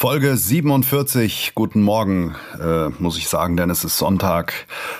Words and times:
Folge 0.00 0.36
47. 0.36 1.54
Guten 1.56 1.82
Morgen, 1.82 2.36
äh, 2.60 2.88
muss 3.00 3.18
ich 3.18 3.28
sagen, 3.28 3.56
denn 3.56 3.68
es 3.68 3.82
ist 3.82 3.98
Sonntag. 3.98 4.52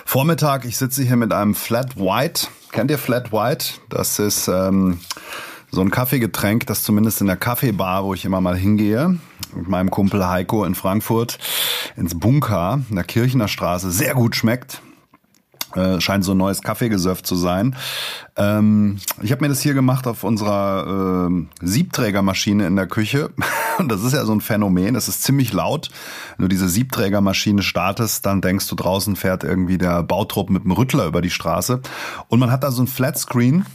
Vormittag, 0.03 0.65
ich 0.65 0.75
sitze 0.75 1.03
hier 1.03 1.15
mit 1.15 1.31
einem 1.31 1.55
Flat 1.55 1.95
White. 1.95 2.47
Kennt 2.73 2.91
ihr 2.91 2.97
Flat 2.97 3.31
White? 3.31 3.75
Das 3.87 4.19
ist 4.19 4.49
ähm, 4.49 4.99
so 5.71 5.79
ein 5.79 5.89
Kaffeegetränk, 5.89 6.65
das 6.67 6.83
zumindest 6.83 7.21
in 7.21 7.27
der 7.27 7.37
Kaffeebar, 7.37 8.03
wo 8.03 8.13
ich 8.13 8.25
immer 8.25 8.41
mal 8.41 8.57
hingehe, 8.57 9.17
mit 9.55 9.69
meinem 9.69 9.89
Kumpel 9.89 10.27
Heiko 10.27 10.65
in 10.65 10.75
Frankfurt 10.75 11.39
ins 11.95 12.19
Bunker 12.19 12.81
in 12.89 12.97
der 12.97 13.05
Kirchener 13.05 13.47
Straße 13.47 13.91
sehr 13.91 14.15
gut 14.15 14.35
schmeckt. 14.35 14.81
Äh, 15.75 16.01
scheint 16.01 16.23
so 16.23 16.31
ein 16.31 16.37
neues 16.37 16.61
Kaffeegesöff 16.61 17.21
zu 17.21 17.35
sein. 17.35 17.75
Ähm, 18.35 18.97
ich 19.21 19.31
habe 19.31 19.43
mir 19.43 19.49
das 19.49 19.61
hier 19.61 19.75
gemacht 19.75 20.07
auf 20.07 20.23
unserer 20.23 21.29
äh, 21.29 21.65
Siebträgermaschine 21.65 22.65
in 22.65 22.75
der 22.75 22.87
Küche. 22.87 23.29
Und 23.77 23.89
das 23.89 24.03
ist 24.03 24.13
ja 24.13 24.25
so 24.25 24.33
ein 24.33 24.41
Phänomen. 24.41 24.95
Das 24.95 25.07
ist 25.07 25.23
ziemlich 25.23 25.53
laut. 25.53 25.89
Wenn 26.37 26.45
du 26.45 26.49
diese 26.49 26.67
Siebträgermaschine 26.67 27.61
startest, 27.61 28.25
dann 28.25 28.41
denkst 28.41 28.67
du, 28.67 28.75
draußen 28.75 29.15
fährt 29.15 29.43
irgendwie 29.43 29.77
der 29.77 30.01
Bautrupp 30.01 30.49
mit 30.49 30.63
dem 30.63 30.71
Rüttler 30.71 31.05
über 31.05 31.21
die 31.21 31.29
Straße. 31.29 31.81
Und 32.29 32.39
man 32.39 32.51
hat 32.51 32.63
da 32.63 32.71
so 32.71 32.81
ein 32.81 32.87
Flatscreen 32.87 33.65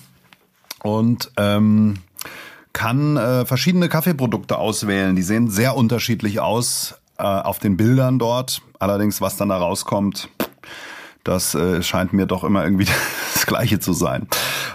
und 0.82 1.30
ähm, 1.36 1.94
kann 2.72 3.16
äh, 3.16 3.46
verschiedene 3.46 3.88
Kaffeeprodukte 3.88 4.58
auswählen. 4.58 5.14
Die 5.14 5.22
sehen 5.22 5.48
sehr 5.48 5.76
unterschiedlich 5.76 6.40
aus 6.40 6.96
äh, 7.18 7.22
auf 7.22 7.60
den 7.60 7.76
Bildern 7.76 8.18
dort. 8.18 8.62
Allerdings, 8.80 9.20
was 9.20 9.36
dann 9.36 9.48
da 9.48 9.56
rauskommt, 9.56 10.28
das 11.24 11.54
äh, 11.54 11.82
scheint 11.82 12.12
mir 12.12 12.26
doch 12.26 12.44
immer 12.44 12.64
irgendwie 12.64 12.86
das 13.34 13.46
Gleiche 13.46 13.80
zu 13.80 13.92
sein. 13.92 14.28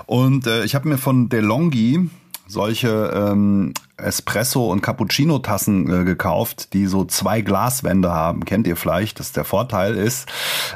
Und 0.06 0.48
äh, 0.48 0.64
ich 0.66 0.76
habe 0.76 0.90
mir 0.90 0.98
von 0.98 1.30
DeLonghi 1.30 2.10
solche 2.48 3.12
ähm, 3.14 3.74
Espresso- 3.98 4.72
und 4.72 4.82
Cappuccino-Tassen 4.82 6.02
äh, 6.02 6.04
gekauft, 6.04 6.74
die 6.74 6.88
so 6.88 7.06
zwei 7.06 7.42
Glaswände 7.42 8.12
haben. 8.12 8.44
Kennt 8.44 8.66
ihr 8.66 8.76
vielleicht? 8.76 9.20
dass 9.20 9.32
der 9.32 9.46
Vorteil 9.46 9.96
ist, 9.96 10.28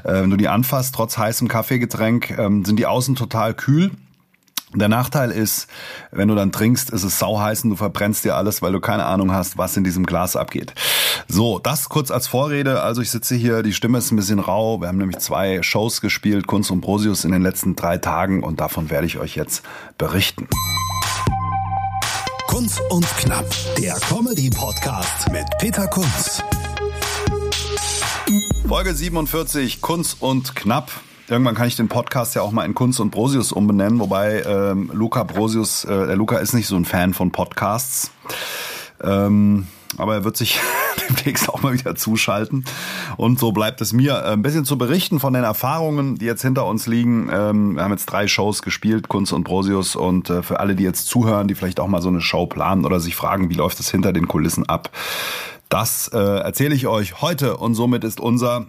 äh, 0.04 0.14
wenn 0.14 0.30
du 0.30 0.38
die 0.38 0.48
anfasst, 0.48 0.94
trotz 0.96 1.18
heißem 1.18 1.48
Kaffeegetränk, 1.48 2.38
ähm, 2.38 2.64
sind 2.64 2.78
die 2.78 2.86
außen 2.86 3.16
total 3.16 3.54
kühl 3.54 3.92
der 4.80 4.90
Nachteil 4.90 5.32
ist, 5.32 5.68
wenn 6.12 6.28
du 6.28 6.36
dann 6.36 6.52
trinkst, 6.52 6.90
ist 6.90 7.04
es 7.04 7.20
sauheiß 7.20 7.64
und 7.64 7.72
du 7.72 7.76
verbrennst 7.76 8.26
dir 8.26 8.36
alles, 8.36 8.62
weil 8.62 8.72
du 8.72 8.80
keine 8.80 9.06
Ahnung 9.06 9.32
hast, 9.32 9.58
was 9.58 9.78
in 9.78 9.84
diesem 9.84 10.06
Glas 10.06 10.36
abgeht. 10.36 10.74
So, 11.28 11.60
das 11.60 11.90
kurz 11.90 12.12
als 12.12 12.28
Vorrede. 12.28 12.82
Also 12.82 13.02
ich 13.02 13.12
sitze 13.12 13.36
hier, 13.36 13.64
die 13.64 13.74
Stimme 13.74 13.98
ist 13.98 14.12
ein 14.12 14.16
bisschen 14.16 14.40
rau. 14.40 14.82
Wir 14.82 14.88
haben 14.88 14.98
nämlich 14.98 15.20
zwei 15.20 15.62
Shows 15.62 16.02
gespielt, 16.02 16.48
Kunst 16.48 16.72
und 16.72 16.82
Prosius 16.82 17.26
in 17.26 17.32
den 17.32 17.42
letzten 17.42 17.76
drei 17.76 17.98
Tagen 17.98 18.44
und 18.44 18.60
davon 18.60 18.90
werde 18.90 19.08
ich 19.08 19.18
euch 19.18 19.36
jetzt 19.36 19.64
berichten. 19.98 20.48
Kunst 22.48 22.82
und 22.90 23.06
Knapp, 23.18 23.46
der 23.78 23.96
Comedy-Podcast 23.96 25.32
mit 25.32 25.46
Peter 25.60 25.88
Kunz. 25.88 26.44
Folge 28.68 28.94
47, 28.94 29.82
Kunst 29.82 30.22
und 30.22 30.56
Knapp. 30.56 30.92
Irgendwann 31.30 31.56
kann 31.56 31.68
ich 31.68 31.76
den 31.76 31.88
Podcast 31.88 32.36
ja 32.36 32.42
auch 32.42 32.52
mal 32.52 32.66
in 32.66 32.74
Kunst 32.74 33.00
und 33.00 33.12
Brosius 33.12 33.52
umbenennen, 33.52 34.00
wobei 34.00 34.42
ähm, 34.42 34.92
Luca 34.94 35.24
Brosius, 35.24 35.86
äh, 35.86 36.08
der 36.08 36.16
Luca 36.18 36.38
ist 36.38 36.54
nicht 36.54 36.68
so 36.68 36.76
ein 36.76 36.86
Fan 36.86 37.14
von 37.14 37.32
Podcasts. 37.32 38.12
Ähm, 39.02 39.68
aber 39.98 40.16
er 40.16 40.24
wird 40.26 40.36
sich 40.36 40.60
demnächst 41.10 41.48
auch 41.48 41.62
mal 41.62 41.74
wieder 41.74 41.96
zuschalten. 41.96 42.66
Und 43.16 43.40
so 43.40 43.54
bleibt 43.54 43.80
es 43.80 43.94
mir, 43.94 44.16
äh, 44.16 44.34
ein 44.34 44.42
bisschen 44.42 44.66
zu 44.66 44.78
berichten 44.78 45.22
von 45.22 45.34
den 45.34 45.44
Erfahrungen, 45.44 46.18
die 46.18 46.26
jetzt 46.26 46.42
hinter 46.42 46.66
uns 46.66 46.88
liegen. 46.88 47.30
Ähm, 47.32 47.76
wir 47.76 47.84
haben 47.84 47.92
jetzt 47.92 48.08
drei 48.08 48.28
Shows 48.28 48.62
gespielt, 48.62 49.08
Kunst 49.08 49.32
und 49.32 49.46
Brosius. 49.46 49.96
Und 49.96 50.30
äh, 50.30 50.44
für 50.44 50.60
alle, 50.60 50.76
die 50.76 50.84
jetzt 50.84 51.08
zuhören, 51.08 51.48
die 51.48 51.56
vielleicht 51.56 51.80
auch 51.80 51.88
mal 51.88 52.02
so 52.02 52.10
eine 52.10 52.22
Show 52.22 52.48
planen 52.48 52.86
oder 52.86 53.00
sich 53.00 53.16
fragen, 53.16 53.50
wie 53.50 53.56
läuft 53.56 53.80
es 53.80 53.90
hinter 53.90 54.12
den 54.12 54.28
Kulissen 54.28 54.68
ab, 54.68 54.90
das 55.70 56.10
äh, 56.14 56.18
erzähle 56.18 56.76
ich 56.76 56.88
euch 56.88 57.22
heute. 57.22 57.58
Und 57.58 57.76
somit 57.76 58.04
ist 58.04 58.20
unser 58.20 58.66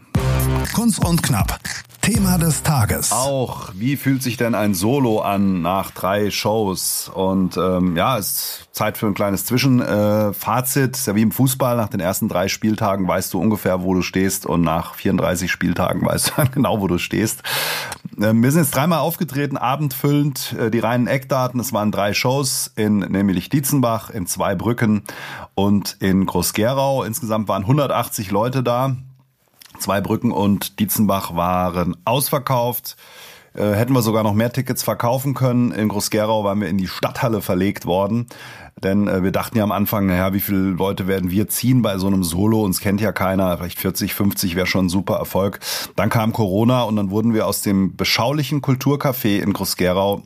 Kunst 0.74 1.04
und 1.04 1.22
Knapp 1.22 1.58
Thema 2.04 2.36
des 2.36 2.62
Tages. 2.62 3.12
Auch, 3.12 3.70
wie 3.74 3.96
fühlt 3.96 4.22
sich 4.22 4.36
denn 4.36 4.54
ein 4.54 4.74
Solo 4.74 5.20
an 5.20 5.62
nach 5.62 5.90
drei 5.90 6.30
Shows? 6.30 7.10
Und 7.14 7.56
ähm, 7.56 7.96
ja, 7.96 8.18
es 8.18 8.28
ist 8.28 8.68
Zeit 8.72 8.98
für 8.98 9.06
ein 9.06 9.14
kleines 9.14 9.46
Zwischenfazit. 9.46 10.88
Äh, 10.88 10.98
ist 10.98 11.06
ja 11.06 11.14
wie 11.14 11.22
im 11.22 11.32
Fußball, 11.32 11.78
nach 11.78 11.88
den 11.88 12.00
ersten 12.00 12.28
drei 12.28 12.48
Spieltagen 12.48 13.08
weißt 13.08 13.32
du 13.32 13.40
ungefähr, 13.40 13.82
wo 13.82 13.94
du 13.94 14.02
stehst 14.02 14.44
und 14.44 14.60
nach 14.60 14.96
34 14.96 15.50
Spieltagen 15.50 16.02
weißt 16.06 16.28
du 16.28 16.32
dann 16.36 16.50
genau, 16.50 16.82
wo 16.82 16.88
du 16.88 16.98
stehst. 16.98 17.42
Ähm, 18.20 18.42
wir 18.42 18.52
sind 18.52 18.64
jetzt 18.64 18.74
dreimal 18.74 18.98
aufgetreten, 18.98 19.56
abendfüllend, 19.56 20.54
äh, 20.58 20.70
die 20.70 20.80
reinen 20.80 21.06
Eckdaten. 21.06 21.58
Es 21.58 21.72
waren 21.72 21.90
drei 21.90 22.12
Shows 22.12 22.70
in 22.76 22.98
nämlich 22.98 23.48
Dietzenbach, 23.48 24.10
in 24.10 24.26
Zweibrücken 24.26 25.04
und 25.54 25.96
in 26.00 26.26
Groß-Gerau. 26.26 27.02
Insgesamt 27.04 27.48
waren 27.48 27.62
180 27.62 28.30
Leute 28.30 28.62
da. 28.62 28.94
Zweibrücken 29.78 30.32
und 30.32 30.78
Dietzenbach 30.80 31.34
waren 31.34 31.96
ausverkauft. 32.04 32.96
Äh, 33.54 33.72
hätten 33.74 33.92
wir 33.92 34.02
sogar 34.02 34.24
noch 34.24 34.34
mehr 34.34 34.52
Tickets 34.52 34.82
verkaufen 34.82 35.34
können. 35.34 35.70
In 35.70 35.88
Groß-Gerau 35.88 36.42
waren 36.42 36.60
wir 36.60 36.68
in 36.68 36.78
die 36.78 36.88
Stadthalle 36.88 37.40
verlegt 37.40 37.86
worden. 37.86 38.26
Denn 38.82 39.06
äh, 39.06 39.22
wir 39.22 39.30
dachten 39.30 39.56
ja 39.56 39.62
am 39.62 39.70
Anfang, 39.70 40.06
naja, 40.06 40.32
wie 40.32 40.40
viele 40.40 40.58
Leute 40.58 41.06
werden 41.06 41.30
wir 41.30 41.48
ziehen 41.48 41.80
bei 41.80 41.98
so 41.98 42.08
einem 42.08 42.24
Solo? 42.24 42.62
Uns 42.64 42.80
kennt 42.80 43.00
ja 43.00 43.12
keiner. 43.12 43.56
Vielleicht 43.56 43.78
40, 43.78 44.12
50 44.12 44.56
wäre 44.56 44.66
schon 44.66 44.86
ein 44.86 44.90
super 44.90 45.16
Erfolg. 45.16 45.60
Dann 45.94 46.10
kam 46.10 46.32
Corona 46.32 46.82
und 46.82 46.96
dann 46.96 47.10
wurden 47.10 47.32
wir 47.32 47.46
aus 47.46 47.62
dem 47.62 47.96
beschaulichen 47.96 48.60
Kulturcafé 48.60 49.40
in 49.40 49.52
Groß-Gerau 49.52 50.22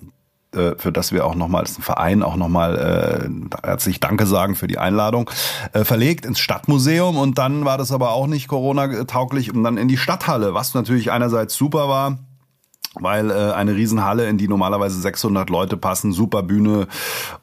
äh, 0.58 0.74
für 0.78 0.92
das 0.92 1.12
wir 1.12 1.26
auch 1.26 1.34
nochmal 1.34 1.62
als 1.62 1.76
Verein 1.76 2.22
auch 2.22 2.36
nochmal 2.36 3.30
äh, 3.62 3.66
herzlich 3.66 4.00
Danke 4.00 4.26
sagen 4.26 4.54
für 4.54 4.66
die 4.66 4.78
Einladung, 4.78 5.30
äh, 5.72 5.84
verlegt 5.84 6.26
ins 6.26 6.41
Stadtmuseum 6.41 7.16
und 7.16 7.38
dann 7.38 7.64
war 7.64 7.78
das 7.78 7.92
aber 7.92 8.12
auch 8.12 8.26
nicht 8.26 8.48
Corona-tauglich 8.48 9.54
und 9.54 9.62
dann 9.64 9.76
in 9.76 9.88
die 9.88 9.96
Stadthalle, 9.96 10.54
was 10.54 10.74
natürlich 10.74 11.10
einerseits 11.10 11.54
super 11.54 11.88
war, 11.88 12.19
weil 12.94 13.31
äh, 13.31 13.53
eine 13.53 13.75
Riesenhalle, 13.75 14.28
in 14.28 14.38
die 14.38 14.49
normalerweise 14.49 15.00
600 15.00 15.50
Leute 15.50 15.76
passen, 15.76 16.12
super 16.12 16.43
Bühne, 16.43 16.88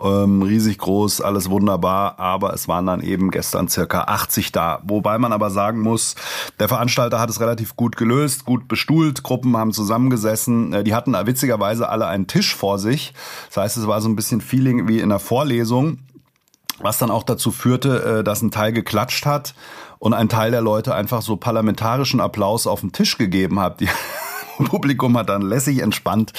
ähm, 0.02 0.42
riesig 0.42 0.78
groß, 0.78 1.22
alles 1.22 1.50
wunderbar, 1.50 2.20
aber 2.20 2.54
es 2.54 2.68
waren 2.68 2.86
dann 2.86 3.02
eben 3.02 3.32
gestern 3.32 3.68
circa 3.68 4.02
80 4.02 4.52
da. 4.52 4.80
Wobei 4.84 5.18
man 5.18 5.34
aber 5.34 5.50
sagen 5.50 5.82
muss, 5.82 6.16
der 6.60 6.68
Veranstalter 6.68 7.20
hat 7.20 7.30
es 7.30 7.40
relativ 7.40 7.76
gut 7.76 7.96
gelöst, 7.96 8.46
gut 8.46 8.68
bestuhlt, 8.68 9.24
Gruppen 9.24 9.56
haben 9.58 9.72
zusammengesessen, 9.72 10.74
äh, 10.74 10.84
die 10.84 10.96
hatten 10.96 11.14
witzigerweise 11.14 11.90
alle 11.90 12.08
einen 12.08 12.28
Tisch 12.28 12.56
vor 12.56 12.80
sich. 12.80 13.14
Das 13.48 13.58
heißt, 13.58 13.78
es 13.78 13.88
war 13.88 14.02
so 14.02 14.10
ein 14.10 14.16
bisschen 14.16 14.42
Feeling 14.42 14.88
wie 14.88 15.00
in 15.00 15.10
der 15.10 15.20
Vorlesung, 15.20 16.00
was 16.80 16.98
dann 16.98 17.12
auch 17.12 17.24
dazu 17.24 17.52
führte, 17.52 18.20
äh, 18.20 18.24
dass 18.24 18.42
ein 18.42 18.52
Teil 18.52 18.74
geklatscht 18.74 19.26
hat 19.26 19.54
und 20.00 20.14
ein 20.14 20.30
Teil 20.30 20.52
der 20.52 20.62
Leute 20.62 20.94
einfach 20.94 21.22
so 21.22 21.38
parlamentarischen 21.38 22.20
Applaus 22.20 22.68
auf 22.68 22.82
den 22.82 22.92
Tisch 22.92 23.18
gegeben 23.18 23.60
hat. 23.60 23.80
Die 23.80 23.90
Publikum 24.70 25.18
hat 25.18 25.30
dann 25.30 25.42
lässig 25.42 25.82
entspannt 25.82 26.34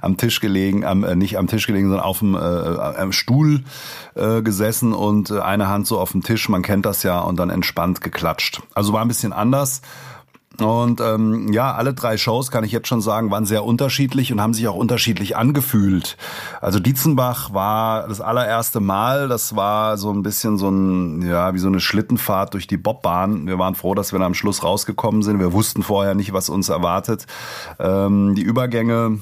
am 0.00 0.16
Tisch 0.16 0.40
gelegen, 0.40 0.84
am, 0.84 1.04
äh, 1.04 1.16
nicht 1.16 1.38
am 1.38 1.46
Tisch 1.46 1.66
gelegen, 1.66 1.88
sondern 1.88 2.04
auf 2.04 2.18
dem 2.20 2.34
äh, 2.34 3.12
Stuhl 3.12 3.64
äh, 4.14 4.42
gesessen 4.42 4.92
und 4.92 5.30
äh, 5.30 5.40
eine 5.40 5.68
Hand 5.68 5.86
so 5.86 5.98
auf 5.98 6.12
dem 6.12 6.22
Tisch, 6.22 6.48
man 6.48 6.62
kennt 6.62 6.86
das 6.86 7.02
ja, 7.02 7.20
und 7.20 7.36
dann 7.36 7.50
entspannt 7.50 8.00
geklatscht. 8.00 8.62
Also 8.74 8.92
war 8.92 9.02
ein 9.02 9.08
bisschen 9.08 9.32
anders. 9.32 9.82
Und 10.60 11.00
ähm, 11.00 11.52
ja, 11.52 11.74
alle 11.74 11.94
drei 11.94 12.16
Shows, 12.16 12.50
kann 12.50 12.64
ich 12.64 12.72
jetzt 12.72 12.88
schon 12.88 13.00
sagen, 13.00 13.30
waren 13.30 13.46
sehr 13.46 13.64
unterschiedlich 13.64 14.32
und 14.32 14.40
haben 14.40 14.54
sich 14.54 14.68
auch 14.68 14.74
unterschiedlich 14.74 15.36
angefühlt. 15.36 16.16
Also 16.60 16.80
Dietzenbach 16.80 17.52
war 17.52 18.08
das 18.08 18.20
allererste 18.20 18.80
Mal, 18.80 19.28
das 19.28 19.56
war 19.56 19.96
so 19.96 20.12
ein 20.12 20.22
bisschen 20.22 20.58
so 20.58 20.68
ein, 20.68 21.22
ja, 21.22 21.54
wie 21.54 21.58
so 21.58 21.68
eine 21.68 21.80
Schlittenfahrt 21.80 22.54
durch 22.54 22.66
die 22.66 22.76
Bobbahn. 22.76 23.46
Wir 23.46 23.58
waren 23.58 23.74
froh, 23.74 23.94
dass 23.94 24.12
wir 24.12 24.18
da 24.18 24.26
am 24.26 24.34
Schluss 24.34 24.62
rausgekommen 24.62 25.22
sind. 25.22 25.38
Wir 25.38 25.52
wussten 25.52 25.82
vorher 25.82 26.14
nicht, 26.14 26.32
was 26.32 26.48
uns 26.48 26.68
erwartet. 26.68 27.26
Ähm, 27.78 28.34
die 28.34 28.42
Übergänge 28.42 29.18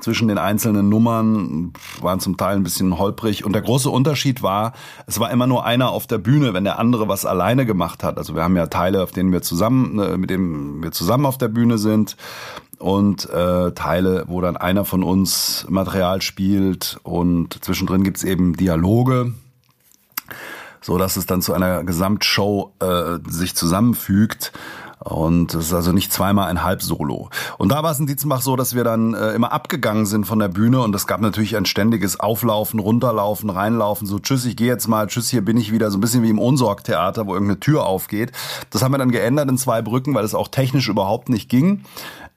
zwischen 0.00 0.28
den 0.28 0.38
einzelnen 0.38 0.88
Nummern 0.88 1.72
waren 2.00 2.20
zum 2.20 2.36
Teil 2.36 2.56
ein 2.56 2.62
bisschen 2.62 2.98
holprig. 2.98 3.44
Und 3.44 3.52
der 3.52 3.62
große 3.62 3.90
Unterschied 3.90 4.42
war, 4.42 4.72
es 5.06 5.20
war 5.20 5.30
immer 5.30 5.46
nur 5.46 5.64
einer 5.64 5.90
auf 5.90 6.06
der 6.06 6.18
Bühne, 6.18 6.54
wenn 6.54 6.64
der 6.64 6.78
andere 6.78 7.08
was 7.08 7.26
alleine 7.26 7.66
gemacht 7.66 8.02
hat. 8.02 8.18
Also 8.18 8.34
wir 8.34 8.42
haben 8.42 8.56
ja 8.56 8.66
Teile, 8.66 9.02
auf 9.02 9.12
denen 9.12 9.32
wir 9.32 9.42
zusammen, 9.42 9.98
äh, 9.98 10.16
mit 10.16 10.30
denen 10.30 10.82
wir 10.82 10.92
zusammen 10.92 11.26
auf 11.26 11.38
der 11.38 11.48
Bühne 11.48 11.78
sind 11.78 12.16
und 12.78 13.28
äh, 13.28 13.72
Teile, 13.72 14.24
wo 14.28 14.40
dann 14.40 14.56
einer 14.56 14.84
von 14.84 15.02
uns 15.02 15.66
Material 15.68 16.22
spielt 16.22 16.98
und 17.02 17.62
zwischendrin 17.62 18.04
gibt's 18.04 18.24
eben 18.24 18.56
Dialoge 18.56 19.32
so 20.80 20.98
dass 20.98 21.16
es 21.16 21.26
dann 21.26 21.42
zu 21.42 21.52
einer 21.52 21.84
Gesamtshow 21.84 22.72
äh, 22.80 23.18
sich 23.28 23.54
zusammenfügt. 23.54 24.52
Und 25.02 25.54
es 25.54 25.66
ist 25.66 25.72
also 25.72 25.92
nicht 25.92 26.12
zweimal 26.12 26.48
ein 26.48 26.62
Halbsolo. 26.62 27.30
Und 27.56 27.70
da 27.70 27.82
war 27.82 27.90
es 27.90 27.98
in 27.98 28.06
Dietzenbach 28.06 28.42
so, 28.42 28.54
dass 28.54 28.74
wir 28.74 28.84
dann 28.84 29.14
äh, 29.14 29.32
immer 29.32 29.50
abgegangen 29.50 30.04
sind 30.04 30.26
von 30.26 30.38
der 30.38 30.48
Bühne 30.48 30.82
und 30.82 30.94
es 30.94 31.06
gab 31.06 31.22
natürlich 31.22 31.56
ein 31.56 31.64
ständiges 31.64 32.20
Auflaufen, 32.20 32.78
Runterlaufen, 32.78 33.48
Reinlaufen, 33.48 34.06
so 34.06 34.18
tschüss, 34.18 34.44
ich 34.44 34.56
gehe 34.56 34.66
jetzt 34.66 34.88
mal, 34.88 35.06
tschüss, 35.06 35.30
hier 35.30 35.42
bin 35.42 35.56
ich 35.56 35.72
wieder, 35.72 35.90
so 35.90 35.96
ein 35.96 36.02
bisschen 36.02 36.22
wie 36.22 36.28
im 36.28 36.38
Ohnsorg-Theater, 36.38 37.26
wo 37.26 37.32
irgendeine 37.32 37.60
Tür 37.60 37.86
aufgeht. 37.86 38.32
Das 38.68 38.82
haben 38.82 38.92
wir 38.92 38.98
dann 38.98 39.10
geändert 39.10 39.48
in 39.48 39.56
zwei 39.56 39.80
Brücken, 39.80 40.14
weil 40.14 40.24
es 40.24 40.34
auch 40.34 40.48
technisch 40.48 40.88
überhaupt 40.88 41.30
nicht 41.30 41.48
ging. 41.48 41.82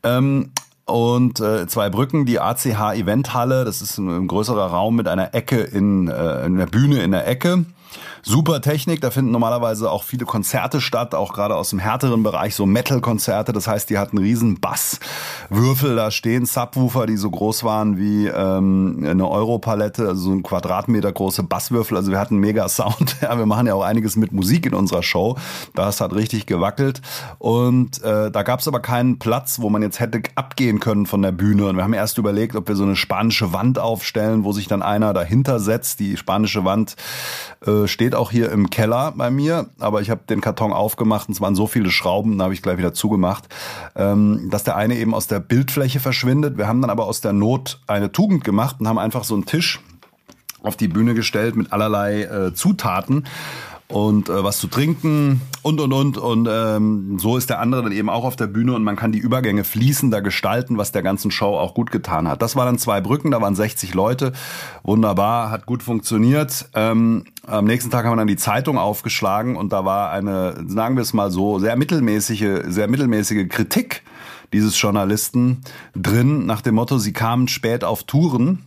Ähm, 0.04 0.52
und 0.86 1.42
äh, 1.42 1.68
zwei 1.68 1.90
Brücken, 1.90 2.26
die 2.26 2.40
ACH 2.40 2.94
Eventhalle, 2.94 3.66
das 3.66 3.82
ist 3.82 3.98
ein, 3.98 4.10
ein 4.10 4.28
größerer 4.28 4.68
Raum 4.68 4.96
mit 4.96 5.10
einer 5.10 5.34
Ecke 5.34 5.62
in, 5.62 6.08
äh, 6.08 6.46
in 6.46 6.58
der 6.58 6.68
Bühne 6.68 7.04
in 7.04 7.12
der 7.12 7.28
Ecke 7.28 7.66
Super 8.26 8.62
Technik, 8.62 9.02
da 9.02 9.12
finden 9.12 9.32
normalerweise 9.32 9.92
auch 9.92 10.06
viele 10.06 10.24
Konzerte 10.24 10.80
statt, 10.80 11.14
auch 11.14 11.34
gerade 11.34 11.58
aus 11.58 11.72
dem 11.72 11.80
härteren 11.80 12.24
Bereich, 12.24 12.56
so 12.56 12.66
Metal-Konzerte. 12.66 13.52
Das 13.52 13.68
heißt, 13.68 13.90
die 13.90 13.98
hatten 13.98 14.18
riesen 14.18 14.62
Basswürfel 14.62 15.98
da 15.98 16.10
stehen, 16.10 16.46
Subwoofer, 16.46 17.06
die 17.06 17.18
so 17.18 17.30
groß 17.30 17.66
waren 17.66 17.98
wie 17.98 18.28
ähm, 18.28 19.06
eine 19.06 19.28
Europalette, 19.28 20.08
also 20.08 20.22
so 20.22 20.32
ein 20.32 20.42
Quadratmeter 20.42 21.12
große 21.12 21.44
Basswürfel. 21.44 21.98
Also 21.98 22.12
wir 22.12 22.20
hatten 22.20 22.38
mega 22.38 22.70
Sound. 22.70 23.18
Ja, 23.24 23.38
wir 23.38 23.46
machen 23.46 23.68
ja 23.68 23.74
auch 23.74 23.84
einiges 23.84 24.18
mit 24.18 24.34
Musik 24.34 24.66
in 24.66 24.74
unserer 24.74 25.02
Show. 25.02 25.38
Das 25.76 26.02
hat 26.02 26.14
richtig 26.14 26.46
gewackelt. 26.46 27.02
Und 27.40 28.04
äh, 28.04 28.32
da 28.32 28.44
gab 28.44 28.60
es 28.60 28.68
aber 28.68 28.82
keinen 28.82 29.18
Platz, 29.18 29.60
wo 29.60 29.70
man 29.70 29.82
jetzt 29.82 30.00
hätte 30.00 30.22
abgehen 30.36 30.80
können 30.82 31.06
von 31.06 31.22
der 31.22 31.32
Bühne. 31.32 31.68
Und 31.68 31.78
wir 31.78 31.84
haben 31.84 31.94
erst 31.94 32.18
überlegt, 32.18 32.56
ob 32.56 32.68
wir 32.68 32.76
so 32.76 32.84
eine 32.84 32.98
spanische 32.98 33.54
Wand 33.54 33.80
aufstellen, 33.80 34.44
wo 34.44 34.52
sich 34.52 34.68
dann 34.68 34.82
einer 34.82 35.14
dahinter 35.14 35.60
setzt. 35.60 36.02
Die 36.02 36.18
spanische 36.18 36.66
Wand 36.66 36.96
äh, 37.66 37.88
steht 37.88 38.13
auch 38.16 38.32
hier 38.32 38.52
im 38.52 38.70
Keller 38.70 39.14
bei 39.16 39.30
mir, 39.30 39.70
aber 39.80 40.02
ich 40.02 40.10
habe 40.10 40.22
den 40.30 40.42
Karton 40.42 40.74
aufgemacht 40.74 41.28
und 41.28 41.34
es 41.34 41.42
waren 41.42 41.56
so 41.56 41.68
viele 41.68 41.90
Schrauben, 41.90 42.38
da 42.38 42.46
habe 42.46 42.54
ich 42.54 42.62
gleich 42.62 42.78
wieder 42.78 42.94
zugemacht, 42.94 43.46
ähm, 43.96 44.50
dass 44.50 44.64
der 44.64 44.76
eine 44.76 44.96
eben 44.98 45.14
aus 45.14 45.28
der 45.28 45.40
Bildfläche 45.40 46.00
verschwindet. 46.00 46.58
Wir 46.58 46.68
haben 46.68 46.82
dann 46.82 46.90
aber 46.90 47.06
aus 47.06 47.22
der 47.22 47.34
Not 47.34 47.82
eine 47.88 48.12
Tugend 48.12 48.44
gemacht 48.44 48.78
und 48.80 48.88
haben 48.88 49.00
einfach 49.00 49.24
so 49.24 49.34
einen 49.34 49.46
Tisch 49.46 49.80
auf 50.64 50.78
die 50.78 50.88
Bühne 50.88 51.14
gestellt 51.14 51.56
mit 51.56 51.74
allerlei 51.74 52.24
äh, 52.24 52.54
Zutaten 52.54 53.26
und 53.94 54.28
äh, 54.28 54.44
was 54.44 54.58
zu 54.58 54.68
trinken 54.68 55.42
und 55.62 55.80
und 55.80 55.94
und 55.94 56.18
und 56.18 56.50
ähm, 56.52 57.20
so 57.20 57.38
ist 57.38 57.52
der 57.52 57.60
andere 57.60 57.84
dann 57.84 57.92
eben 57.92 58.10
auch 58.10 58.24
auf 58.24 58.36
der 58.36 58.48
Bühne 58.48 58.74
und 58.74 58.84
man 58.84 58.96
kann 58.96 59.12
die 59.12 59.20
Übergänge 59.20 59.64
fließender 59.64 60.24
gestalten, 60.24 60.80
was 60.80 60.92
der 60.92 61.04
ganzen 61.04 61.30
Show 61.30 61.56
auch 61.56 61.76
gut 61.76 61.92
getan 61.92 62.28
hat. 62.28 62.42
Das 62.42 62.56
war 62.56 62.66
dann 62.66 62.80
zwei 62.80 63.02
Brücken, 63.02 63.30
da 63.30 63.40
waren 63.40 63.56
60 63.56 63.94
Leute, 63.94 64.34
wunderbar, 64.82 65.52
hat 65.52 65.68
gut 65.68 65.84
funktioniert. 65.84 66.70
Ähm, 66.74 67.26
am 67.46 67.66
nächsten 67.66 67.92
Tag 67.92 68.06
haben 68.06 68.14
wir 68.14 68.18
dann 68.18 68.28
die 68.28 68.36
Zeitung 68.36 68.80
aufgeschlagen 68.80 69.56
und 69.56 69.72
da 69.72 69.86
war 69.86 70.10
eine, 70.10 70.56
sagen 70.68 70.96
wir 70.96 71.04
es 71.04 71.14
mal 71.14 71.30
so, 71.30 71.60
sehr 71.60 71.76
mittelmäßige, 71.76 72.64
sehr 72.66 72.88
mittelmäßige 72.88 73.48
Kritik 73.48 74.02
dieses 74.54 74.80
Journalisten 74.82 75.62
drin 75.96 76.48
nach 76.48 76.62
dem 76.62 76.76
Motto, 76.76 76.98
sie 76.98 77.14
kamen 77.14 77.48
spät 77.48 77.84
auf 77.84 78.04
Touren 78.04 78.64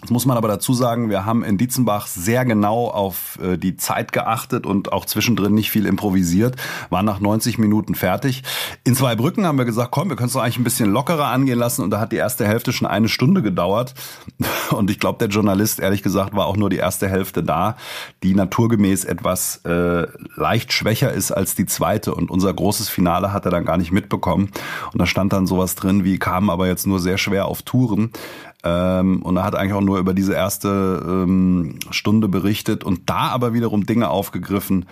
Jetzt 0.00 0.10
muss 0.10 0.24
man 0.24 0.38
aber 0.38 0.48
dazu 0.48 0.72
sagen, 0.72 1.10
wir 1.10 1.26
haben 1.26 1.44
in 1.44 1.58
Dietzenbach 1.58 2.06
sehr 2.06 2.46
genau 2.46 2.88
auf 2.88 3.38
äh, 3.42 3.58
die 3.58 3.76
Zeit 3.76 4.12
geachtet 4.12 4.64
und 4.64 4.92
auch 4.92 5.04
zwischendrin 5.04 5.52
nicht 5.52 5.70
viel 5.70 5.84
improvisiert, 5.84 6.56
waren 6.88 7.04
nach 7.04 7.20
90 7.20 7.58
Minuten 7.58 7.94
fertig. 7.94 8.42
In 8.84 8.94
zwei 8.94 9.14
Brücken 9.14 9.44
haben 9.44 9.58
wir 9.58 9.66
gesagt, 9.66 9.90
komm, 9.90 10.08
wir 10.08 10.16
können 10.16 10.28
es 10.28 10.32
doch 10.32 10.40
eigentlich 10.40 10.58
ein 10.58 10.64
bisschen 10.64 10.90
lockerer 10.90 11.26
angehen 11.26 11.58
lassen 11.58 11.82
und 11.82 11.90
da 11.90 12.00
hat 12.00 12.12
die 12.12 12.16
erste 12.16 12.46
Hälfte 12.46 12.72
schon 12.72 12.88
eine 12.88 13.08
Stunde 13.08 13.42
gedauert 13.42 13.94
und 14.70 14.90
ich 14.90 14.98
glaube, 14.98 15.18
der 15.18 15.28
Journalist, 15.28 15.80
ehrlich 15.80 16.02
gesagt, 16.02 16.34
war 16.34 16.46
auch 16.46 16.56
nur 16.56 16.70
die 16.70 16.78
erste 16.78 17.06
Hälfte 17.06 17.42
da, 17.42 17.76
die 18.22 18.34
naturgemäß 18.34 19.04
etwas 19.04 19.56
äh, 19.66 20.06
leicht 20.34 20.72
schwächer 20.72 21.12
ist 21.12 21.30
als 21.30 21.54
die 21.54 21.66
zweite 21.66 22.14
und 22.14 22.30
unser 22.30 22.54
großes 22.54 22.88
Finale 22.88 23.34
hat 23.34 23.44
er 23.44 23.50
dann 23.50 23.66
gar 23.66 23.76
nicht 23.76 23.92
mitbekommen 23.92 24.50
und 24.94 24.98
da 24.98 25.04
stand 25.04 25.34
dann 25.34 25.46
sowas 25.46 25.74
drin 25.74 26.04
wie, 26.04 26.18
kamen 26.18 26.48
aber 26.48 26.68
jetzt 26.68 26.86
nur 26.86 27.00
sehr 27.00 27.18
schwer 27.18 27.46
auf 27.46 27.60
Touren. 27.62 28.12
Ähm, 28.62 29.22
und 29.22 29.36
er 29.36 29.44
hat 29.44 29.54
eigentlich 29.54 29.72
auch 29.72 29.80
nur 29.80 29.98
über 29.98 30.12
diese 30.12 30.34
erste 30.34 31.02
ähm, 31.06 31.78
Stunde 31.90 32.28
berichtet 32.28 32.84
und 32.84 33.08
da 33.08 33.28
aber 33.28 33.54
wiederum 33.54 33.86
Dinge 33.86 34.10
aufgegriffen, 34.10 34.86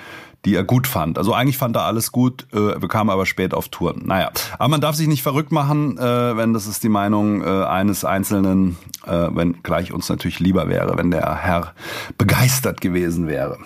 die 0.45 0.55
er 0.55 0.65
gut 0.65 0.87
fand. 0.87 1.19
Also 1.19 1.35
eigentlich 1.35 1.59
fand 1.59 1.77
er 1.77 1.83
alles 1.83 2.13
gut, 2.13 2.47
äh, 2.53 2.79
bekam 2.79 3.11
aber 3.11 3.27
spät 3.27 3.53
auf 3.53 3.69
Touren. 3.69 4.03
Naja, 4.07 4.31
aber 4.59 4.69
man 4.69 4.81
darf 4.81 4.95
sich 4.95 5.09
nicht 5.09 5.23
verrückt 5.23 5.53
machen, 5.53 5.99
äh, 5.99 6.37
wenn 6.37 6.53
das 6.55 6.67
ist 6.67 6.83
die 6.83 6.89
Meinung 6.89 7.43
äh, 7.43 7.65
eines 7.65 8.05
Einzelnen, 8.05 8.79
äh, 9.07 9.29
wenn 9.33 9.63
gleich 9.63 9.93
uns 9.93 10.09
natürlich 10.09 10.39
lieber 10.39 10.69
wäre, 10.69 10.97
wenn 10.97 11.11
der 11.11 11.37
Herr 11.37 11.75
begeistert 12.17 12.81
gewesen 12.81 13.27
wäre. 13.27 13.59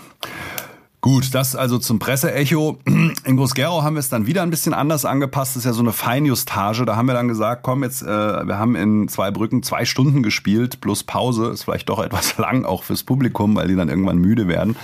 Gut, 1.03 1.35
das 1.35 1.57
also 1.57 1.79
zum 1.79 1.99
Presseecho. 1.99 2.79
In 2.87 3.37
Groß-Gerau 3.37 3.83
haben 3.83 3.97
wir 3.97 4.01
es 4.01 4.09
dann 4.09 4.27
wieder 4.27 4.43
ein 4.43 4.51
bisschen 4.51 4.73
anders 4.73 5.05
angepasst. 5.05 5.57
Das 5.57 5.63
ist 5.63 5.65
ja 5.65 5.73
so 5.73 5.81
eine 5.81 5.91
Feinjustage. 5.91 6.85
Da 6.85 6.95
haben 6.95 7.07
wir 7.07 7.15
dann 7.15 7.27
gesagt, 7.27 7.65
komm, 7.65 7.83
jetzt, 7.83 8.03
äh, 8.03 8.07
wir 8.07 8.57
haben 8.57 8.77
in 8.77 9.09
zwei 9.09 9.33
Brücken 9.33 9.65
zwei 9.65 9.85
Stunden 9.85 10.23
gespielt, 10.23 10.81
plus 10.81 11.03
Pause. 11.03 11.49
Ist 11.49 11.65
vielleicht 11.65 11.89
doch 11.89 11.99
etwas 12.05 12.39
lang, 12.39 12.65
auch 12.65 12.85
fürs 12.85 13.03
Publikum, 13.03 13.57
weil 13.57 13.67
die 13.67 13.75
dann 13.75 13.89
irgendwann 13.89 14.19
müde 14.19 14.47
werden. 14.47 14.77